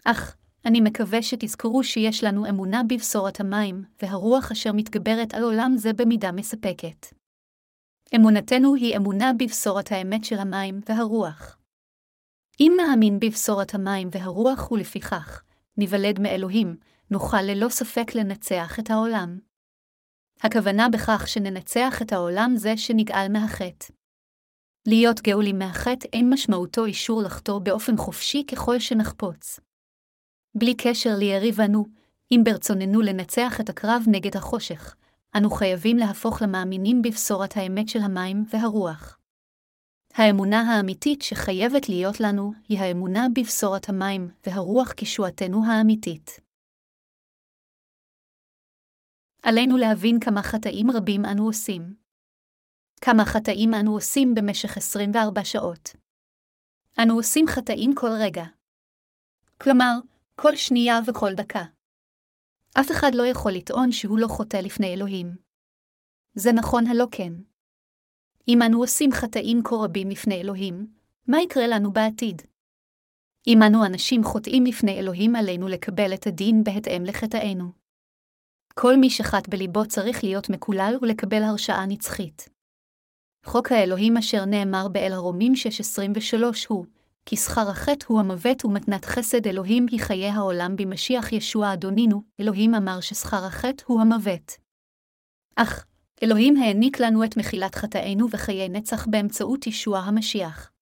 אך, 0.05 0.37
אני 0.65 0.81
מקווה 0.81 1.23
שתזכרו 1.23 1.85
שיש 1.85 2.25
לנו 2.25 2.49
אמונה 2.49 2.83
בבשורת 2.89 3.41
המים, 3.41 3.85
והרוח 4.03 4.51
אשר 4.53 4.73
מתגברת 4.73 5.35
על 5.35 5.43
עולם 5.43 5.73
זה 5.77 5.93
במידה 5.93 6.33
מספקת. 6.33 7.18
אמונתנו 8.17 8.75
היא 8.75 8.97
אמונה 8.97 9.33
בבשורת 9.39 9.93
האמת 9.93 10.25
של 10.25 10.39
המים 10.39 10.81
והרוח. 10.89 11.59
אם 12.61 12.73
נאמין 12.77 13.21
בבשורת 13.21 13.75
המים 13.75 14.09
והרוח 14.13 14.73
ולפיכך, 14.73 15.43
ניוולד 15.77 16.21
מאלוהים, 16.21 16.77
נוכל 17.11 17.43
ללא 17.43 17.69
ספק 17.69 18.15
לנצח 18.15 18.79
את 18.79 18.91
העולם. 18.91 19.39
הכוונה 20.41 20.89
בכך 20.93 21.29
שננצח 21.29 22.03
את 22.03 22.13
העולם 22.13 22.53
זה 22.57 22.77
שנגאל 22.77 23.27
מהחטא. 23.33 23.93
להיות 24.87 25.21
גאולים 25.21 25.59
מהחטא 25.59 26.09
אין 26.13 26.31
משמעותו 26.33 26.85
אישור 26.85 27.23
לחתור 27.23 27.61
באופן 27.61 27.97
חופשי 27.97 28.45
ככל 28.51 28.79
שנחפוץ. 28.79 29.61
בלי 30.55 30.75
קשר 30.75 31.11
ליריבנו, 31.19 31.85
אם 32.31 32.41
ברצוננו 32.45 33.01
לנצח 33.01 33.61
את 33.61 33.69
הקרב 33.69 34.03
נגד 34.07 34.37
החושך, 34.37 34.95
אנו 35.37 35.51
חייבים 35.51 35.97
להפוך 35.97 36.43
למאמינים 36.43 37.03
בבשורת 37.03 37.57
האמת 37.57 37.89
של 37.89 37.99
המים 37.99 38.45
והרוח. 38.51 39.19
האמונה 40.15 40.61
האמיתית 40.61 41.23
שחייבת 41.23 41.89
להיות 41.89 42.21
לנו 42.21 42.53
היא 42.69 42.79
האמונה 42.79 43.27
בבשורת 43.35 43.89
המים 43.89 44.29
והרוח 44.47 44.93
כישועתנו 44.93 45.59
האמיתית. 45.67 46.41
עלינו 49.43 49.77
להבין 49.77 50.21
כמה 50.21 50.43
חטאים 50.43 50.87
רבים 50.91 51.25
אנו 51.25 51.47
עושים. 51.47 51.95
כמה 53.01 53.25
חטאים 53.25 53.71
אנו 53.81 53.95
עושים 53.95 54.35
במשך 54.35 54.77
24 54.77 55.45
שעות. 55.45 55.97
אנו 57.03 57.15
עושים 57.15 57.45
חטאים 57.49 57.91
כל 57.95 58.11
רגע. 58.25 58.45
כלומר, 59.63 59.93
כל 60.41 60.57
שנייה 60.57 60.95
וכל 61.07 61.31
דקה. 61.37 61.78
אף 62.81 62.91
אחד 62.91 63.15
לא 63.15 63.27
יכול 63.27 63.53
לטעון 63.53 63.93
שהוא 63.93 64.19
לא 64.19 64.29
חוטא 64.29 64.57
לפני 64.57 64.95
אלוהים. 64.95 65.37
זה 66.35 66.53
נכון 66.53 66.87
הלא 66.87 67.07
כן. 67.11 67.33
אם 68.49 68.63
אנו 68.63 68.81
עושים 68.81 69.13
חטאים 69.13 69.61
כה 69.65 69.77
רבים 69.77 70.11
לפני 70.11 70.41
אלוהים, 70.41 70.87
מה 71.27 71.41
יקרה 71.43 71.67
לנו 71.67 71.93
בעתיד? 71.93 72.43
אם 73.47 73.59
אנו 73.67 73.87
אנשים 73.87 74.25
חוטאים 74.25 74.65
לפני 74.65 74.99
אלוהים 74.99 75.37
עלינו 75.37 75.69
לקבל 75.69 76.15
את 76.15 76.27
הדין 76.27 76.65
בהתאם 76.65 77.05
לחטאינו. 77.05 77.73
כל 78.75 78.97
מי 78.97 79.11
שחט 79.11 79.49
בליבו 79.49 79.87
צריך 79.87 80.25
להיות 80.25 80.51
מקולל 80.51 80.95
ולקבל 81.03 81.43
הרשעה 81.43 81.87
נצחית. 81.87 82.49
חוק 83.47 83.73
האלוהים 83.73 84.17
אשר 84.17 84.45
נאמר 84.45 84.89
באל 84.89 85.13
הרומים 85.13 85.53
6.23 85.53 86.45
הוא, 86.69 86.87
כי 87.29 87.37
שכר 87.37 87.71
החטא 87.71 88.07
הוא 88.09 88.21
המוות 88.21 88.65
ומתנת 88.65 89.05
חסד 89.05 89.47
אלוהים 89.47 89.87
היא 89.91 90.01
חיי 90.01 90.29
העולם 90.29 90.77
במשיח 90.77 91.33
ישוע 91.33 91.73
אדונינו, 91.73 92.23
אלוהים 92.41 92.75
אמר 92.75 93.01
ששכר 93.01 93.45
החטא 93.45 93.85
הוא 93.87 94.01
המוות. 94.01 94.53
אך, 95.57 95.87
אלוהים 96.23 96.57
העניק 96.57 97.01
לנו 97.01 97.25
את 97.25 97.37
מחילת 97.37 97.75
חטאינו 97.75 98.27
וחיי 98.31 98.69
נצח 98.69 99.07
באמצעות 99.07 99.67
ישוע 99.67 99.99
המשיח. 99.99 100.73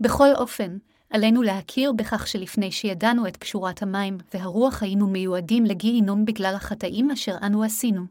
בכל 0.00 0.28
אופן, 0.34 0.78
עלינו 1.10 1.42
להכיר 1.42 1.92
בכך 1.92 2.26
שלפני 2.26 2.72
שידענו 2.72 3.26
את 3.26 3.36
קשורת 3.36 3.82
המים 3.82 4.18
והרוח 4.34 4.82
היינו 4.82 5.06
מיועדים 5.06 5.64
לגיהינום 5.64 6.24
בגלל 6.24 6.54
החטאים 6.56 7.10
אשר 7.10 7.36
אנו 7.46 7.62
עשינו. 7.62 8.02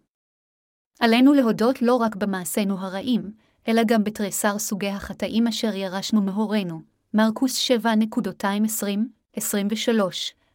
עלינו 1.00 1.34
להודות 1.34 1.82
לא 1.82 1.96
רק 1.96 2.16
במעשינו 2.16 2.80
הרעים, 2.80 3.32
אלא 3.68 3.82
גם 3.88 4.04
בתריסר 4.04 4.60
סוגי 4.60 4.90
החטאים 4.90 5.48
אשר 5.48 5.76
ירשנו 5.76 6.22
מהורינו, 6.22 6.91
מרקוס 7.14 7.72
7.20-23, 7.72 9.42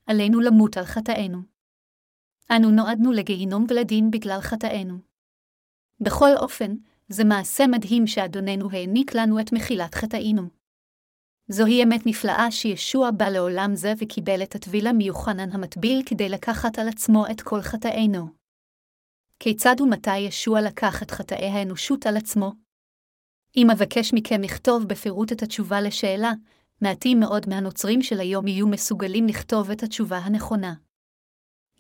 עלינו 0.07 0.41
למות 0.41 0.77
על 0.77 0.85
חטאינו. 0.85 1.39
אנו 2.51 2.71
נועדנו 2.71 3.13
לגיהינום 3.13 3.67
ולדין 3.69 4.11
בגלל 4.11 4.41
חטאינו. 4.41 4.99
בכל 6.01 6.31
אופן, 6.37 6.75
זה 7.09 7.25
מעשה 7.25 7.67
מדהים 7.67 8.07
שאדוננו 8.07 8.71
העניק 8.71 9.15
לנו 9.15 9.41
את 9.41 9.53
מחילת 9.53 9.95
חטאינו. 9.95 10.43
זוהי 11.49 11.83
אמת 11.85 12.07
נפלאה 12.07 12.51
שישוע 12.51 13.11
בא 13.11 13.29
לעולם 13.29 13.71
זה 13.75 13.93
וקיבל 13.99 14.43
את 14.43 14.55
הטבילה 14.55 14.93
מיוחנן 14.93 15.53
המטביל 15.53 16.03
כדי 16.07 16.29
לקחת 16.29 16.79
על 16.79 16.89
עצמו 16.89 17.25
את 17.31 17.41
כל 17.41 17.61
חטאינו. 17.61 18.29
כיצד 19.39 19.81
ומתי 19.81 20.19
ישוע 20.19 20.61
לקח 20.61 21.03
את 21.03 21.11
חטאי 21.11 21.47
האנושות 21.47 22.07
על 22.07 22.17
עצמו? 22.17 22.66
אם 23.57 23.71
אבקש 23.71 24.15
מכם 24.15 24.43
לכתוב 24.43 24.85
בפירוט 24.85 25.33
את 25.33 25.43
התשובה 25.43 25.81
לשאלה, 25.81 26.33
מעטים 26.81 27.21
מאוד 27.21 27.49
מהנוצרים 27.49 28.03
של 28.03 28.21
היום 28.21 28.47
יהיו 28.47 28.67
מסוגלים 28.67 29.27
לכתוב 29.27 29.71
את 29.71 29.83
התשובה 29.83 30.19
הנכונה. 30.19 30.75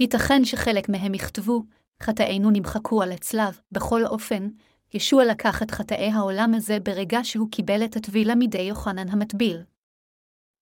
ייתכן 0.00 0.44
שחלק 0.44 0.88
מהם 0.88 1.14
יכתבו, 1.14 1.62
חטאינו 2.02 2.50
נמחקו 2.50 3.02
על 3.02 3.12
הצלב, 3.12 3.60
בכל 3.72 4.06
אופן, 4.06 4.48
ישוע 4.94 5.24
לקח 5.24 5.62
את 5.62 5.70
חטאי 5.70 6.10
העולם 6.10 6.54
הזה 6.54 6.80
ברגע 6.80 7.18
שהוא 7.22 7.50
קיבל 7.50 7.84
את 7.84 7.96
הטבילה 7.96 8.34
מידי 8.34 8.62
יוחנן 8.62 9.08
המטביל. 9.08 9.62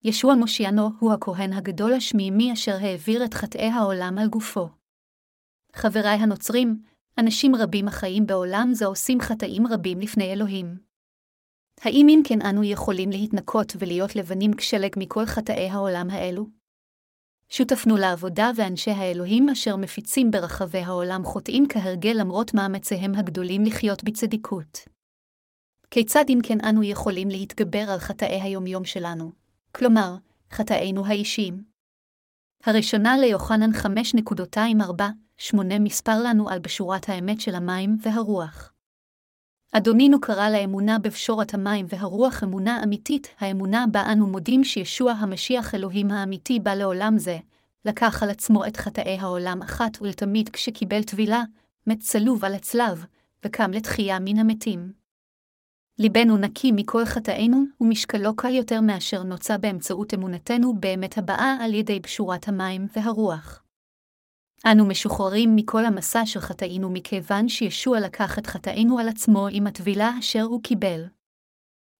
ישוע 0.04 0.34
מושיענו 0.34 0.90
הוא 0.98 1.12
הכהן 1.12 1.52
הגדול 1.52 1.92
השמימי 1.92 2.52
אשר 2.52 2.76
העביר 2.80 3.24
את 3.24 3.34
חטאי 3.34 3.68
העולם 3.68 4.18
על 4.18 4.28
גופו. 4.28 4.68
חבריי 5.72 6.16
הנוצרים, 6.16 6.82
אנשים 7.18 7.54
רבים 7.54 7.88
החיים 7.88 8.26
בעולם 8.26 8.68
זה 8.72 8.86
עושים 8.86 9.20
חטאים 9.20 9.66
רבים 9.66 10.00
לפני 10.00 10.32
אלוהים. 10.32 10.93
האם 11.80 12.06
אם 12.08 12.20
כן 12.24 12.42
אנו 12.42 12.64
יכולים 12.64 13.10
להתנקות 13.10 13.72
ולהיות 13.78 14.16
לבנים 14.16 14.54
כשלג 14.54 14.90
מכל 14.96 15.26
חטאי 15.26 15.68
העולם 15.68 16.10
האלו? 16.10 16.46
שותפנו 17.48 17.96
לעבודה 17.96 18.50
ואנשי 18.56 18.90
האלוהים 18.90 19.48
אשר 19.48 19.76
מפיצים 19.76 20.30
ברחבי 20.30 20.78
העולם 20.78 21.24
חוטאים 21.24 21.66
כהרגל 21.68 22.16
למרות 22.20 22.54
מאמציהם 22.54 23.14
הגדולים 23.14 23.64
לחיות 23.64 24.04
בצדיקות. 24.04 24.78
כיצד 25.90 26.24
אם 26.28 26.38
כן 26.42 26.58
אנו 26.68 26.82
יכולים 26.82 27.28
להתגבר 27.28 27.90
על 27.90 27.98
חטאי 27.98 28.40
היומיום 28.40 28.84
שלנו, 28.84 29.32
כלומר, 29.72 30.16
חטאינו 30.50 31.06
האישיים? 31.06 31.64
הראשונה 32.64 33.16
ליוחנן 33.18 33.70
5.24, 33.70 35.02
מספר 35.80 36.22
לנו 36.24 36.48
על 36.48 36.58
בשורת 36.58 37.08
האמת 37.08 37.40
של 37.40 37.54
המים 37.54 37.96
והרוח. 38.02 38.73
אדונינו 39.76 40.20
קרא 40.20 40.50
לאמונה 40.50 40.98
בפשורת 40.98 41.54
המים 41.54 41.86
והרוח 41.88 42.42
אמונה 42.44 42.82
אמיתית, 42.82 43.28
האמונה 43.38 43.84
בה 43.92 44.12
אנו 44.12 44.26
מודים 44.26 44.64
שישוע 44.64 45.12
המשיח 45.12 45.74
אלוהים 45.74 46.10
האמיתי 46.10 46.60
בא 46.60 46.74
לעולם 46.74 47.18
זה, 47.18 47.38
לקח 47.84 48.22
על 48.22 48.30
עצמו 48.30 48.66
את 48.66 48.76
חטאי 48.76 49.18
העולם 49.20 49.62
אחת 49.62 50.02
ולתמיד 50.02 50.48
כשקיבל 50.48 51.02
טבילה, 51.02 51.42
מת 51.86 51.98
צלוב 52.00 52.44
על 52.44 52.54
הצלב, 52.54 53.04
וקם 53.44 53.70
לתחייה 53.70 54.18
מן 54.18 54.38
המתים. 54.38 54.92
ליבנו 55.98 56.36
נקי 56.36 56.72
מכל 56.72 57.04
חטאינו, 57.04 57.64
ומשקלו 57.80 58.36
קל 58.36 58.54
יותר 58.54 58.80
מאשר 58.80 59.22
נוצא 59.22 59.56
באמצעות 59.56 60.14
אמונתנו 60.14 60.74
באמת 60.80 61.18
הבאה 61.18 61.56
על 61.60 61.74
ידי 61.74 62.00
בשורת 62.00 62.48
המים 62.48 62.86
והרוח. 62.96 63.63
אנו 64.72 64.86
משוחררים 64.86 65.56
מכל 65.56 65.84
המסע 65.84 66.26
של 66.26 66.40
חטאינו 66.40 66.90
מכיוון 66.90 67.48
שישוע 67.48 68.00
לקח 68.00 68.38
את 68.38 68.46
חטאינו 68.46 68.98
על 68.98 69.08
עצמו 69.08 69.46
עם 69.50 69.66
הטבילה 69.66 70.10
אשר 70.18 70.42
הוא 70.42 70.62
קיבל. 70.62 71.04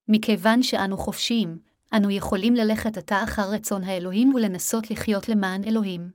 מכיוון 0.08 0.62
שאנו 0.62 0.96
חופשיים, 0.96 1.58
אנו 1.96 2.10
יכולים 2.10 2.54
ללכת 2.54 2.96
עתה 2.96 3.22
אחר 3.24 3.50
רצון 3.50 3.84
האלוהים 3.84 4.34
ולנסות 4.34 4.90
לחיות 4.90 5.28
למען 5.28 5.64
אלוהים. 5.64 6.10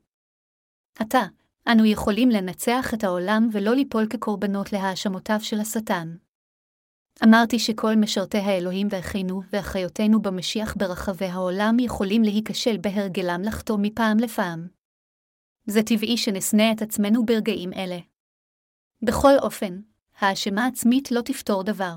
עתה, 0.99 1.23
אנו 1.67 1.85
יכולים 1.85 2.29
לנצח 2.29 2.93
את 2.93 3.03
העולם 3.03 3.49
ולא 3.51 3.75
ליפול 3.75 4.07
כקורבנות 4.09 4.73
להאשמותיו 4.73 5.39
של 5.41 5.59
השטן. 5.59 6.15
אמרתי 7.23 7.59
שכל 7.59 7.95
משרתי 7.95 8.37
האלוהים 8.37 8.87
ואחינו 8.91 9.41
ואחיותינו 9.53 10.21
במשיח 10.21 10.75
ברחבי 10.77 11.25
העולם 11.25 11.79
יכולים 11.79 12.23
להיכשל 12.23 12.77
בהרגלם 12.77 13.41
לחטוא 13.41 13.77
מפעם 13.81 14.17
לפעם. 14.17 14.78
זה 15.69 15.83
טבעי 15.83 16.17
שנשנא 16.17 16.71
את 16.71 16.81
עצמנו 16.81 17.25
ברגעים 17.25 17.73
אלה. 17.73 17.99
בכל 19.01 19.33
אופן, 19.41 19.81
האשמה 20.19 20.65
עצמית 20.65 21.11
לא 21.11 21.21
תפתור 21.21 21.63
דבר. 21.63 21.93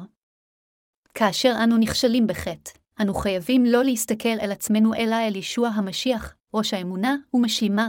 כאשר 1.14 1.54
אנו 1.64 1.78
נכשלים 1.78 2.26
בחטא, 2.26 2.70
אנו 3.00 3.14
חייבים 3.14 3.64
לא 3.64 3.85
להסתכל 3.85 4.40
אל 4.40 4.52
עצמנו 4.52 4.94
אלא 4.94 5.16
אל 5.28 5.37
ישוע 5.37 5.68
המשיח, 5.68 6.35
ראש 6.54 6.74
האמונה 6.74 7.16
ומשלימה, 7.35 7.88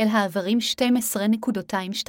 אל 0.00 0.06
העברים 0.06 0.58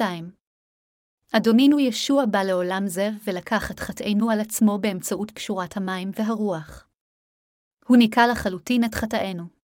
אדונינו 1.32 1.80
ישוע 1.80 2.24
בא 2.30 2.42
לעולם 2.42 2.86
זה 2.86 3.10
ולקח 3.24 3.70
את 3.70 3.80
חטאינו 3.80 4.30
על 4.30 4.40
עצמו 4.40 4.78
באמצעות 4.78 5.30
קשורת 5.30 5.76
המים 5.76 6.10
והרוח. 6.14 6.88
הוא 7.86 7.96
ניקה 7.96 8.26
לחלוטין 8.26 8.84
את 8.84 8.94
חטאינו. 8.94 9.55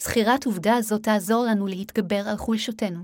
זכירת 0.00 0.46
עובדה 0.46 0.80
זו 0.80 0.98
תעזור 0.98 1.44
לנו 1.44 1.66
להתגבר 1.66 2.28
על 2.28 2.36
חולשותנו. 2.36 3.00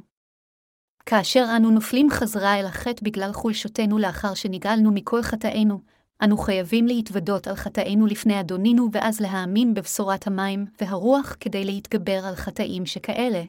כאשר 1.06 1.46
אנו 1.56 1.70
נופלים 1.70 2.10
חזרה 2.10 2.60
אל 2.60 2.66
החטא 2.66 3.04
בגלל 3.04 3.32
חולשותנו 3.32 3.98
לאחר 3.98 4.34
שנגאלנו 4.34 4.92
מכל 4.92 5.22
חטאינו, 5.22 5.80
אנו 6.24 6.36
חייבים 6.36 6.86
להתוודות 6.86 7.46
על 7.46 7.54
חטאינו 7.54 8.06
לפני 8.06 8.40
אדונינו 8.40 8.88
ואז 8.92 9.20
להאמין 9.20 9.74
בבשורת 9.74 10.26
המים 10.26 10.66
והרוח 10.80 11.36
כדי 11.40 11.64
להתגבר 11.64 12.26
על 12.26 12.34
חטאים 12.34 12.86
שכאלה. 12.86 13.42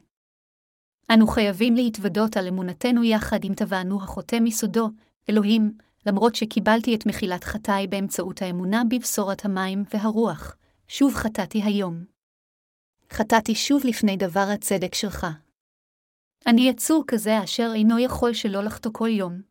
אנו 1.10 1.26
חייבים 1.26 1.74
להתוודות 1.74 2.36
על 2.36 2.46
אמונתנו 2.46 3.04
יחד 3.04 3.44
עם 3.44 3.54
טבענו 3.54 4.02
החוטא 4.02 4.38
מסודו, 4.40 4.88
אלוהים, 5.30 5.72
למרות 6.06 6.34
שקיבלתי 6.34 6.94
את 6.94 7.06
מחילת 7.06 7.44
חטאי 7.44 7.86
באמצעות 7.86 8.42
האמונה 8.42 8.82
בבשורת 8.90 9.44
המים 9.44 9.84
והרוח, 9.94 10.56
שוב 10.88 11.14
חטאתי 11.14 11.62
היום. 11.62 12.11
חטאתי 13.12 13.54
שוב 13.54 13.82
לפני 13.84 14.16
דבר 14.16 14.46
הצדק 14.54 14.94
שלך. 14.94 15.26
אני 16.46 16.68
יצור 16.68 17.04
כזה 17.06 17.44
אשר 17.44 17.70
אינו 17.74 17.98
יכול 17.98 18.32
שלא 18.34 18.62
לחטוא 18.64 18.90
כל 18.94 19.08
יום. 19.08 19.42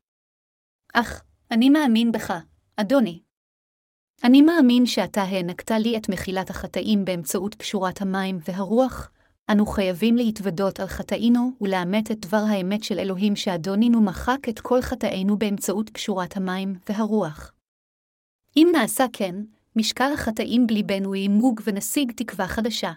אך, 0.94 1.24
אני 1.52 1.70
מאמין 1.70 2.12
בך, 2.12 2.34
אדוני. 2.76 3.22
אני 4.24 4.42
מאמין 4.42 4.86
שאתה 4.86 5.22
הענקת 5.22 5.72
לי 5.72 5.98
את 5.98 6.10
מחילת 6.10 6.50
החטאים 6.50 7.06
באמצעות 7.06 7.56
קשורת 7.56 8.02
המים 8.02 8.40
והרוח, 8.48 9.12
אנו 9.52 9.66
חייבים 9.66 10.16
להתוודות 10.16 10.80
על 10.80 10.88
חטאינו 10.88 11.52
ולאמת 11.62 12.12
את 12.12 12.20
דבר 12.20 12.44
האמת 12.50 12.84
של 12.84 13.00
אלוהים 13.00 13.36
שאדונינו 13.36 14.02
מחק 14.02 14.50
את 14.50 14.60
כל 14.60 14.82
חטאינו 14.82 15.38
באמצעות 15.38 15.90
קשורת 15.90 16.38
המים 16.38 16.76
והרוח. 16.90 17.54
אם 18.58 18.68
נעשה 18.72 19.06
כן, 19.14 19.36
משקל 19.76 20.14
החטאים 20.14 20.68
בליבנו 20.68 21.16
ימוג 21.16 21.62
ונשיג 21.66 22.12
תקווה 22.12 22.48
חדשה. 22.48 22.92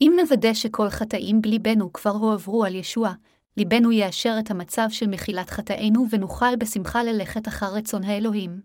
אם 0.00 0.12
נוודא 0.20 0.54
שכל 0.54 0.90
חטאים 0.90 1.42
בליבנו 1.42 1.92
כבר 1.92 2.10
הועברו 2.10 2.64
על 2.64 2.74
ישוע, 2.74 3.12
ליבנו 3.56 3.92
יאשר 3.92 4.36
את 4.40 4.50
המצב 4.50 4.86
של 4.90 5.06
מחילת 5.06 5.50
חטאינו 5.50 6.06
ונוכל 6.10 6.56
בשמחה 6.56 7.02
ללכת 7.02 7.48
אחר 7.48 7.74
רצון 7.74 8.04
האלוהים. 8.04 8.60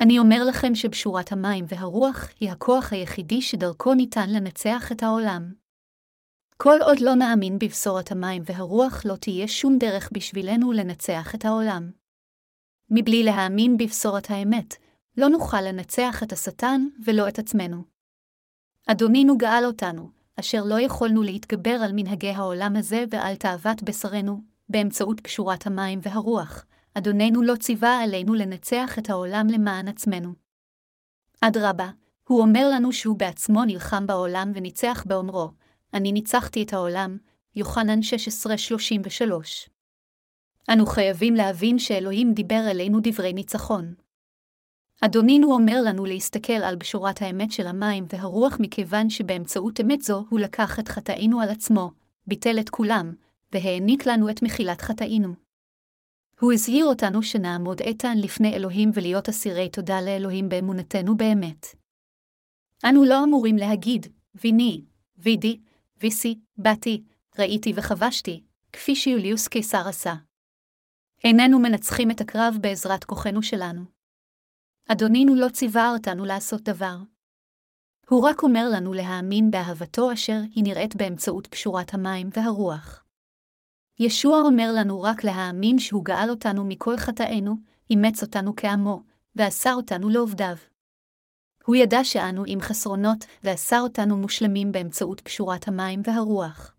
אני 0.00 0.18
אומר 0.18 0.44
לכם 0.48 0.74
שבשורת 0.74 1.32
המים 1.32 1.64
והרוח 1.68 2.28
היא 2.40 2.50
הכוח 2.50 2.92
היחידי 2.92 3.42
שדרכו 3.42 3.94
ניתן 3.94 4.30
לנצח 4.30 4.92
את 4.92 5.02
העולם. 5.02 5.52
כל 6.56 6.78
עוד 6.82 7.00
לא 7.00 7.14
נאמין 7.14 7.58
בבשורת 7.58 8.12
המים 8.12 8.42
והרוח, 8.46 9.02
לא 9.04 9.16
תהיה 9.16 9.48
שום 9.48 9.78
דרך 9.78 10.10
בשבילנו 10.12 10.72
לנצח 10.72 11.34
את 11.34 11.44
העולם. 11.44 11.90
מבלי 12.90 13.22
להאמין 13.22 13.76
בבשורת 13.76 14.30
האמת, 14.30 14.74
לא 15.16 15.28
נוכל 15.28 15.60
לנצח 15.60 16.22
את 16.22 16.32
השטן 16.32 16.86
ולא 17.04 17.28
את 17.28 17.38
עצמנו. 17.38 17.91
אדונינו 18.86 19.38
גאל 19.38 19.64
אותנו, 19.64 20.10
אשר 20.40 20.64
לא 20.64 20.80
יכולנו 20.80 21.22
להתגבר 21.22 21.70
על 21.84 21.92
מנהגי 21.94 22.30
העולם 22.30 22.76
הזה 22.76 23.04
ועל 23.10 23.36
תאוות 23.36 23.82
בשרנו, 23.82 24.40
באמצעות 24.68 25.20
קשורת 25.20 25.66
המים 25.66 25.98
והרוח. 26.02 26.64
אדוננו 26.94 27.42
לא 27.42 27.56
ציווה 27.56 28.02
עלינו 28.02 28.34
לנצח 28.34 28.98
את 28.98 29.10
העולם 29.10 29.46
למען 29.50 29.88
עצמנו. 29.88 30.32
אדרבה, 31.40 31.90
הוא 32.28 32.40
אומר 32.40 32.68
לנו 32.72 32.92
שהוא 32.92 33.18
בעצמו 33.18 33.64
נלחם 33.64 34.06
בעולם 34.06 34.52
וניצח 34.54 35.04
באומרו, 35.06 35.50
אני 35.94 36.12
ניצחתי 36.12 36.62
את 36.62 36.72
העולם, 36.72 37.18
יוחנן 37.56 38.00
16:33. 38.02 39.68
אנו 40.72 40.86
חייבים 40.86 41.34
להבין 41.34 41.78
שאלוהים 41.78 42.32
דיבר 42.32 42.62
אלינו 42.70 42.98
דברי 43.02 43.32
ניצחון. 43.32 43.94
אדונינו 45.04 45.52
אומר 45.52 45.82
לנו 45.84 46.04
להסתכל 46.04 46.52
על 46.52 46.76
בשורת 46.76 47.22
האמת 47.22 47.52
של 47.52 47.66
המים 47.66 48.06
והרוח 48.12 48.56
מכיוון 48.60 49.10
שבאמצעות 49.10 49.80
אמת 49.80 50.02
זו 50.02 50.24
הוא 50.28 50.40
לקח 50.40 50.78
את 50.78 50.88
חטאינו 50.88 51.40
על 51.40 51.48
עצמו, 51.48 51.90
ביטל 52.26 52.60
את 52.60 52.70
כולם, 52.70 53.14
והעניק 53.52 54.06
לנו 54.06 54.30
את 54.30 54.42
מחילת 54.42 54.80
חטאינו. 54.80 55.34
הוא 56.40 56.52
הזהיר 56.52 56.86
אותנו 56.86 57.22
שנעמוד 57.22 57.80
איתן 57.80 58.18
לפני 58.18 58.54
אלוהים 58.54 58.90
ולהיות 58.94 59.28
אסירי 59.28 59.68
תודה 59.68 60.00
לאלוהים 60.00 60.48
באמונתנו 60.48 61.16
באמת. 61.16 61.66
אנו 62.84 63.04
לא 63.04 63.24
אמורים 63.24 63.56
להגיד, 63.56 64.06
ויני, 64.34 64.84
וידי, 65.18 65.60
ויסי, 66.00 66.38
באתי, 66.56 67.02
ראיתי 67.38 67.72
וחבשתי, 67.76 68.42
כפי 68.72 68.96
שיוליוס 68.96 69.48
קיסר 69.48 69.88
עשה. 69.88 70.14
איננו 71.24 71.58
מנצחים 71.58 72.10
את 72.10 72.20
הקרב 72.20 72.54
בעזרת 72.60 73.04
כוחנו 73.04 73.42
שלנו. 73.42 74.01
אדונינו 74.92 75.34
לא 75.34 75.48
ציווה 75.48 75.90
אותנו 75.90 76.24
לעשות 76.24 76.62
דבר. 76.62 76.96
הוא 78.08 78.22
רק 78.22 78.42
אומר 78.42 78.68
לנו 78.72 78.92
להאמין 78.92 79.50
באהבתו 79.50 80.12
אשר 80.12 80.38
היא 80.54 80.64
נראית 80.64 80.96
באמצעות 80.96 81.46
קשורת 81.46 81.94
המים 81.94 82.30
והרוח. 82.36 83.04
ישוע 83.98 84.40
אומר 84.40 84.72
לנו 84.76 85.02
רק 85.02 85.24
להאמין 85.24 85.78
שהוא 85.78 86.04
גאל 86.04 86.30
אותנו 86.30 86.64
מכל 86.64 86.96
חטאינו, 86.96 87.56
אימץ 87.90 88.22
אותנו 88.22 88.52
כעמו, 88.56 89.02
ועשה 89.36 89.72
אותנו 89.72 90.08
לעובדיו. 90.08 90.56
הוא 91.64 91.76
ידע 91.76 92.04
שאנו 92.04 92.44
עם 92.46 92.60
חסרונות, 92.60 93.24
ועשה 93.44 93.80
אותנו 93.80 94.16
מושלמים 94.16 94.72
באמצעות 94.72 95.20
קשורת 95.20 95.68
המים 95.68 96.02
והרוח. 96.04 96.74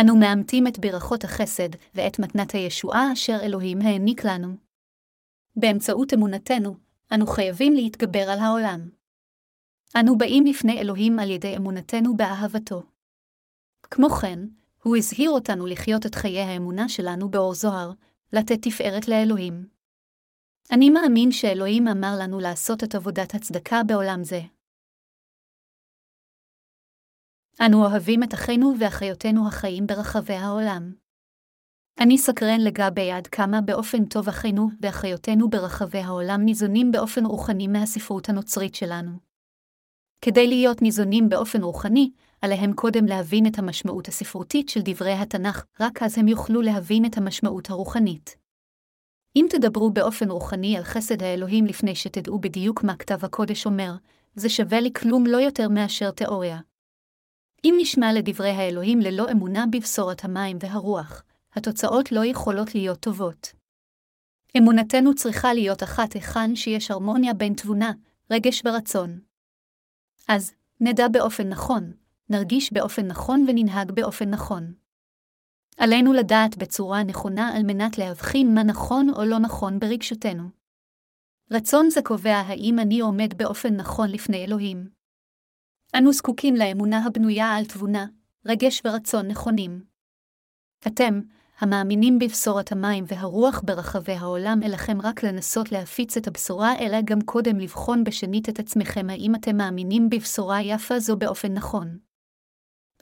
אנו 0.00 0.16
מאמתים 0.16 0.66
את 0.66 0.78
ברכות 0.78 1.24
החסד 1.24 1.68
ואת 1.94 2.18
מתנת 2.18 2.50
הישועה 2.50 3.12
אשר 3.12 3.36
אלוהים 3.42 3.78
העניק 3.82 4.24
לנו. 4.24 4.56
באמצעות 5.56 6.14
אמונתנו, 6.14 6.89
אנו 7.14 7.26
חייבים 7.26 7.72
להתגבר 7.72 8.30
על 8.30 8.38
העולם. 8.38 8.90
אנו 10.00 10.18
באים 10.18 10.44
לפני 10.46 10.80
אלוהים 10.80 11.18
על 11.18 11.30
ידי 11.30 11.56
אמונתנו 11.56 12.16
באהבתו. 12.16 12.82
כמו 13.82 14.10
כן, 14.10 14.38
הוא 14.82 14.96
הזהיר 14.96 15.30
אותנו 15.30 15.66
לחיות 15.66 16.06
את 16.06 16.14
חיי 16.14 16.40
האמונה 16.40 16.88
שלנו 16.88 17.30
באור 17.30 17.54
זוהר, 17.54 17.92
לתת 18.32 18.58
תפארת 18.62 19.08
לאלוהים. 19.08 19.68
אני 20.72 20.90
מאמין 20.90 21.32
שאלוהים 21.32 21.88
אמר 21.88 22.12
לנו 22.20 22.40
לעשות 22.40 22.84
את 22.84 22.94
עבודת 22.94 23.34
הצדקה 23.34 23.76
בעולם 23.86 24.24
זה. 24.24 24.40
אנו 27.66 27.86
אוהבים 27.86 28.22
את 28.22 28.34
אחינו 28.34 28.74
ואחיותינו 28.80 29.48
החיים 29.48 29.86
ברחבי 29.86 30.34
העולם. 30.34 30.99
אני 32.02 32.18
סקרן 32.18 32.60
לגבי 32.60 33.10
עד 33.10 33.26
כמה 33.26 33.60
באופן 33.60 34.04
טוב 34.04 34.28
אחינו 34.28 34.68
ואחיותינו 34.80 35.50
ברחבי 35.50 35.98
העולם 35.98 36.40
ניזונים 36.44 36.92
באופן 36.92 37.26
רוחני 37.26 37.68
מהספרות 37.68 38.28
הנוצרית 38.28 38.74
שלנו. 38.74 39.10
כדי 40.24 40.46
להיות 40.46 40.82
ניזונים 40.82 41.28
באופן 41.28 41.62
רוחני, 41.62 42.10
עליהם 42.42 42.72
קודם 42.72 43.06
להבין 43.06 43.46
את 43.46 43.58
המשמעות 43.58 44.08
הספרותית 44.08 44.68
של 44.68 44.80
דברי 44.84 45.12
התנ"ך, 45.12 45.64
רק 45.80 46.02
אז 46.02 46.18
הם 46.18 46.28
יוכלו 46.28 46.62
להבין 46.62 47.04
את 47.04 47.16
המשמעות 47.16 47.70
הרוחנית. 47.70 48.36
אם 49.36 49.46
תדברו 49.50 49.90
באופן 49.90 50.30
רוחני 50.30 50.76
על 50.76 50.84
חסד 50.84 51.22
האלוהים 51.22 51.66
לפני 51.66 51.94
שתדעו 51.94 52.38
בדיוק 52.38 52.84
מה 52.84 52.96
כתב 52.96 53.24
הקודש 53.24 53.66
אומר, 53.66 53.92
זה 54.34 54.48
שווה 54.48 54.80
לי 54.80 54.92
כלום 54.92 55.26
לא 55.26 55.36
יותר 55.36 55.68
מאשר 55.68 56.10
תיאוריה. 56.10 56.60
אם 57.64 57.74
נשמע 57.78 58.12
לדברי 58.12 58.50
האלוהים 58.50 59.00
ללא 59.00 59.26
אמונה 59.32 59.64
בבשורת 59.72 60.24
המים 60.24 60.56
והרוח, 60.60 61.22
התוצאות 61.52 62.12
לא 62.12 62.24
יכולות 62.24 62.74
להיות 62.74 63.00
טובות. 63.00 63.52
אמונתנו 64.58 65.14
צריכה 65.14 65.54
להיות 65.54 65.82
אחת 65.82 66.12
היכן 66.12 66.56
שיש 66.56 66.90
הרמוניה 66.90 67.34
בין 67.34 67.54
תבונה, 67.54 67.92
רגש 68.30 68.62
ורצון. 68.64 69.20
אז, 70.28 70.52
נדע 70.80 71.08
באופן 71.08 71.48
נכון, 71.48 71.92
נרגיש 72.28 72.72
באופן 72.72 73.06
נכון 73.06 73.44
וננהג 73.48 73.90
באופן 73.92 74.30
נכון. 74.30 74.74
עלינו 75.76 76.12
לדעת 76.12 76.56
בצורה 76.56 77.02
נכונה 77.02 77.56
על 77.56 77.62
מנת 77.62 77.98
להבחין 77.98 78.54
מה 78.54 78.62
נכון 78.62 79.10
או 79.16 79.24
לא 79.24 79.38
נכון 79.38 79.78
ברגשותינו. 79.78 80.42
רצון 81.50 81.90
זה 81.90 82.00
קובע 82.04 82.36
האם 82.36 82.78
אני 82.78 83.00
עומד 83.00 83.34
באופן 83.36 83.76
נכון 83.76 84.10
לפני 84.10 84.44
אלוהים. 84.44 84.90
אנו 85.98 86.12
זקוקים 86.12 86.54
לאמונה 86.54 87.06
הבנויה 87.06 87.56
על 87.56 87.64
תבונה, 87.64 88.06
רגש 88.46 88.82
ורצון 88.84 89.26
נכונים. 89.28 89.84
אתם, 90.86 91.20
המאמינים 91.60 92.18
בבשורת 92.18 92.72
המים 92.72 93.04
והרוח 93.08 93.60
ברחבי 93.64 94.12
העולם 94.12 94.60
אליכם 94.64 95.00
רק 95.02 95.22
לנסות 95.22 95.72
להפיץ 95.72 96.16
את 96.16 96.26
הבשורה, 96.26 96.78
אלא 96.78 96.98
גם 97.04 97.20
קודם 97.20 97.60
לבחון 97.60 98.04
בשנית 98.04 98.48
את 98.48 98.58
עצמכם 98.58 99.10
האם 99.10 99.34
אתם 99.34 99.56
מאמינים 99.56 100.10
בבשורה 100.10 100.62
יפה 100.62 100.98
זו 100.98 101.16
באופן 101.16 101.52
נכון. 101.52 101.98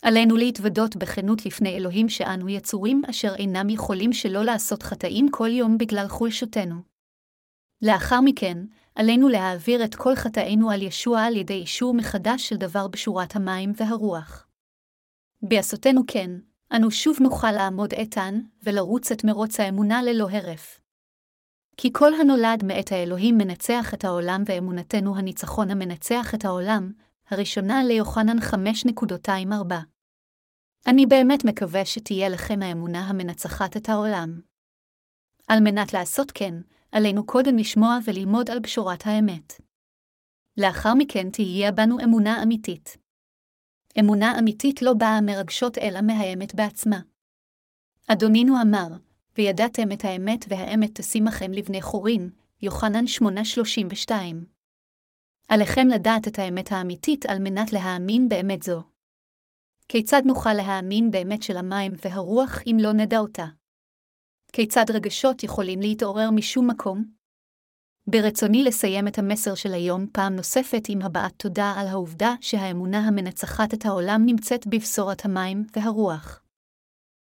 עלינו 0.02 0.36
להתוודות 0.36 0.96
בכנות 0.96 1.46
לפני 1.46 1.76
אלוהים 1.76 2.08
שאנו 2.08 2.48
יצורים 2.48 3.02
אשר 3.10 3.34
אינם 3.34 3.68
יכולים 3.68 4.12
שלא 4.12 4.44
לעשות 4.44 4.82
חטאים 4.82 5.30
כל 5.30 5.48
יום 5.48 5.78
בגלל 5.78 6.08
חולשותנו. 6.08 6.74
לאחר 7.82 8.20
מכן, 8.20 8.58
עלינו 8.94 9.28
להעביר 9.28 9.84
את 9.84 9.94
כל 9.94 10.14
חטאינו 10.14 10.70
על 10.70 10.82
ישוע 10.82 11.22
על 11.22 11.36
ידי 11.36 11.54
אישור 11.54 11.94
מחדש 11.94 12.48
של 12.48 12.56
דבר 12.56 12.88
בשורת 12.88 13.36
המים 13.36 13.72
והרוח. 13.76 14.46
בעשותנו 15.42 16.02
כן, 16.06 16.30
אנו 16.76 16.90
שוב 16.90 17.16
נוכל 17.20 17.52
לעמוד 17.52 17.92
איתן, 17.92 18.40
ולרוץ 18.62 19.12
את 19.12 19.24
מרוץ 19.24 19.60
האמונה 19.60 20.02
ללא 20.02 20.28
הרף. 20.30 20.80
כי 21.76 21.92
כל 21.92 22.14
הנולד 22.20 22.64
מאת 22.64 22.92
האלוהים 22.92 23.38
מנצח 23.38 23.94
את 23.94 24.04
העולם 24.04 24.42
ואמונתנו 24.46 25.16
הניצחון 25.16 25.70
המנצח 25.70 26.34
את 26.34 26.44
העולם, 26.44 26.92
הראשונה 27.30 27.84
ליוחנן 27.84 28.38
5.24. 28.38 29.74
אני 30.86 31.06
באמת 31.06 31.44
מקווה 31.44 31.84
שתהיה 31.84 32.28
לכם 32.28 32.62
האמונה 32.62 33.00
המנצחת 33.08 33.76
את 33.76 33.88
העולם. 33.88 34.40
על 35.48 35.60
מנת 35.60 35.92
לעשות 35.92 36.32
כן, 36.34 36.54
עלינו 36.92 37.26
קודם 37.26 37.56
לשמוע 37.56 37.98
וללמוד 38.04 38.50
על 38.50 38.58
בשורת 38.58 39.06
האמת. 39.06 39.52
לאחר 40.56 40.94
מכן 40.94 41.30
תהיה 41.30 41.72
בנו 41.72 42.00
אמונה 42.04 42.42
אמיתית. 42.42 42.96
אמונה 44.00 44.38
אמיתית 44.38 44.82
לא 44.82 44.94
באה 44.94 45.20
מרגשות 45.20 45.78
אלא 45.78 46.00
מהאמת 46.00 46.54
בעצמה. 46.54 47.00
אדונינו 48.06 48.62
אמר, 48.62 48.88
וידעתם 49.38 49.92
את 49.92 50.04
האמת 50.04 50.44
והאמת 50.48 51.00
תשימכם 51.00 51.52
לבני 51.52 51.82
חורין, 51.82 52.30
יוחנן 52.62 53.04
8:32. 53.06 54.12
עליכם 55.48 55.88
לדעת 55.94 56.28
את 56.28 56.38
האמת 56.38 56.72
האמיתית 56.72 57.26
על 57.26 57.38
מנת 57.38 57.72
להאמין 57.72 58.28
באמת 58.28 58.62
זו. 58.62 58.82
כיצד 59.88 60.22
נוכל 60.26 60.52
להאמין 60.52 61.10
באמת 61.10 61.42
של 61.42 61.56
המים 61.56 61.92
והרוח 62.04 62.58
אם 62.66 62.76
לא 62.80 62.92
נדע 62.92 63.18
אותה? 63.18 63.46
כיצד 64.52 64.84
רגשות 64.94 65.42
יכולים 65.42 65.80
להתעורר 65.80 66.30
משום 66.30 66.70
מקום? 66.70 67.17
ברצוני 68.10 68.64
לסיים 68.64 69.08
את 69.08 69.18
המסר 69.18 69.54
של 69.54 69.74
היום 69.74 70.06
פעם 70.12 70.36
נוספת 70.36 70.84
עם 70.88 71.02
הבעת 71.02 71.32
תודה 71.36 71.74
על 71.76 71.86
העובדה 71.86 72.34
שהאמונה 72.40 72.98
המנצחת 72.98 73.74
את 73.74 73.86
העולם 73.86 74.22
נמצאת 74.26 74.66
בבשורת 74.66 75.24
המים 75.24 75.64
והרוח. 75.76 76.40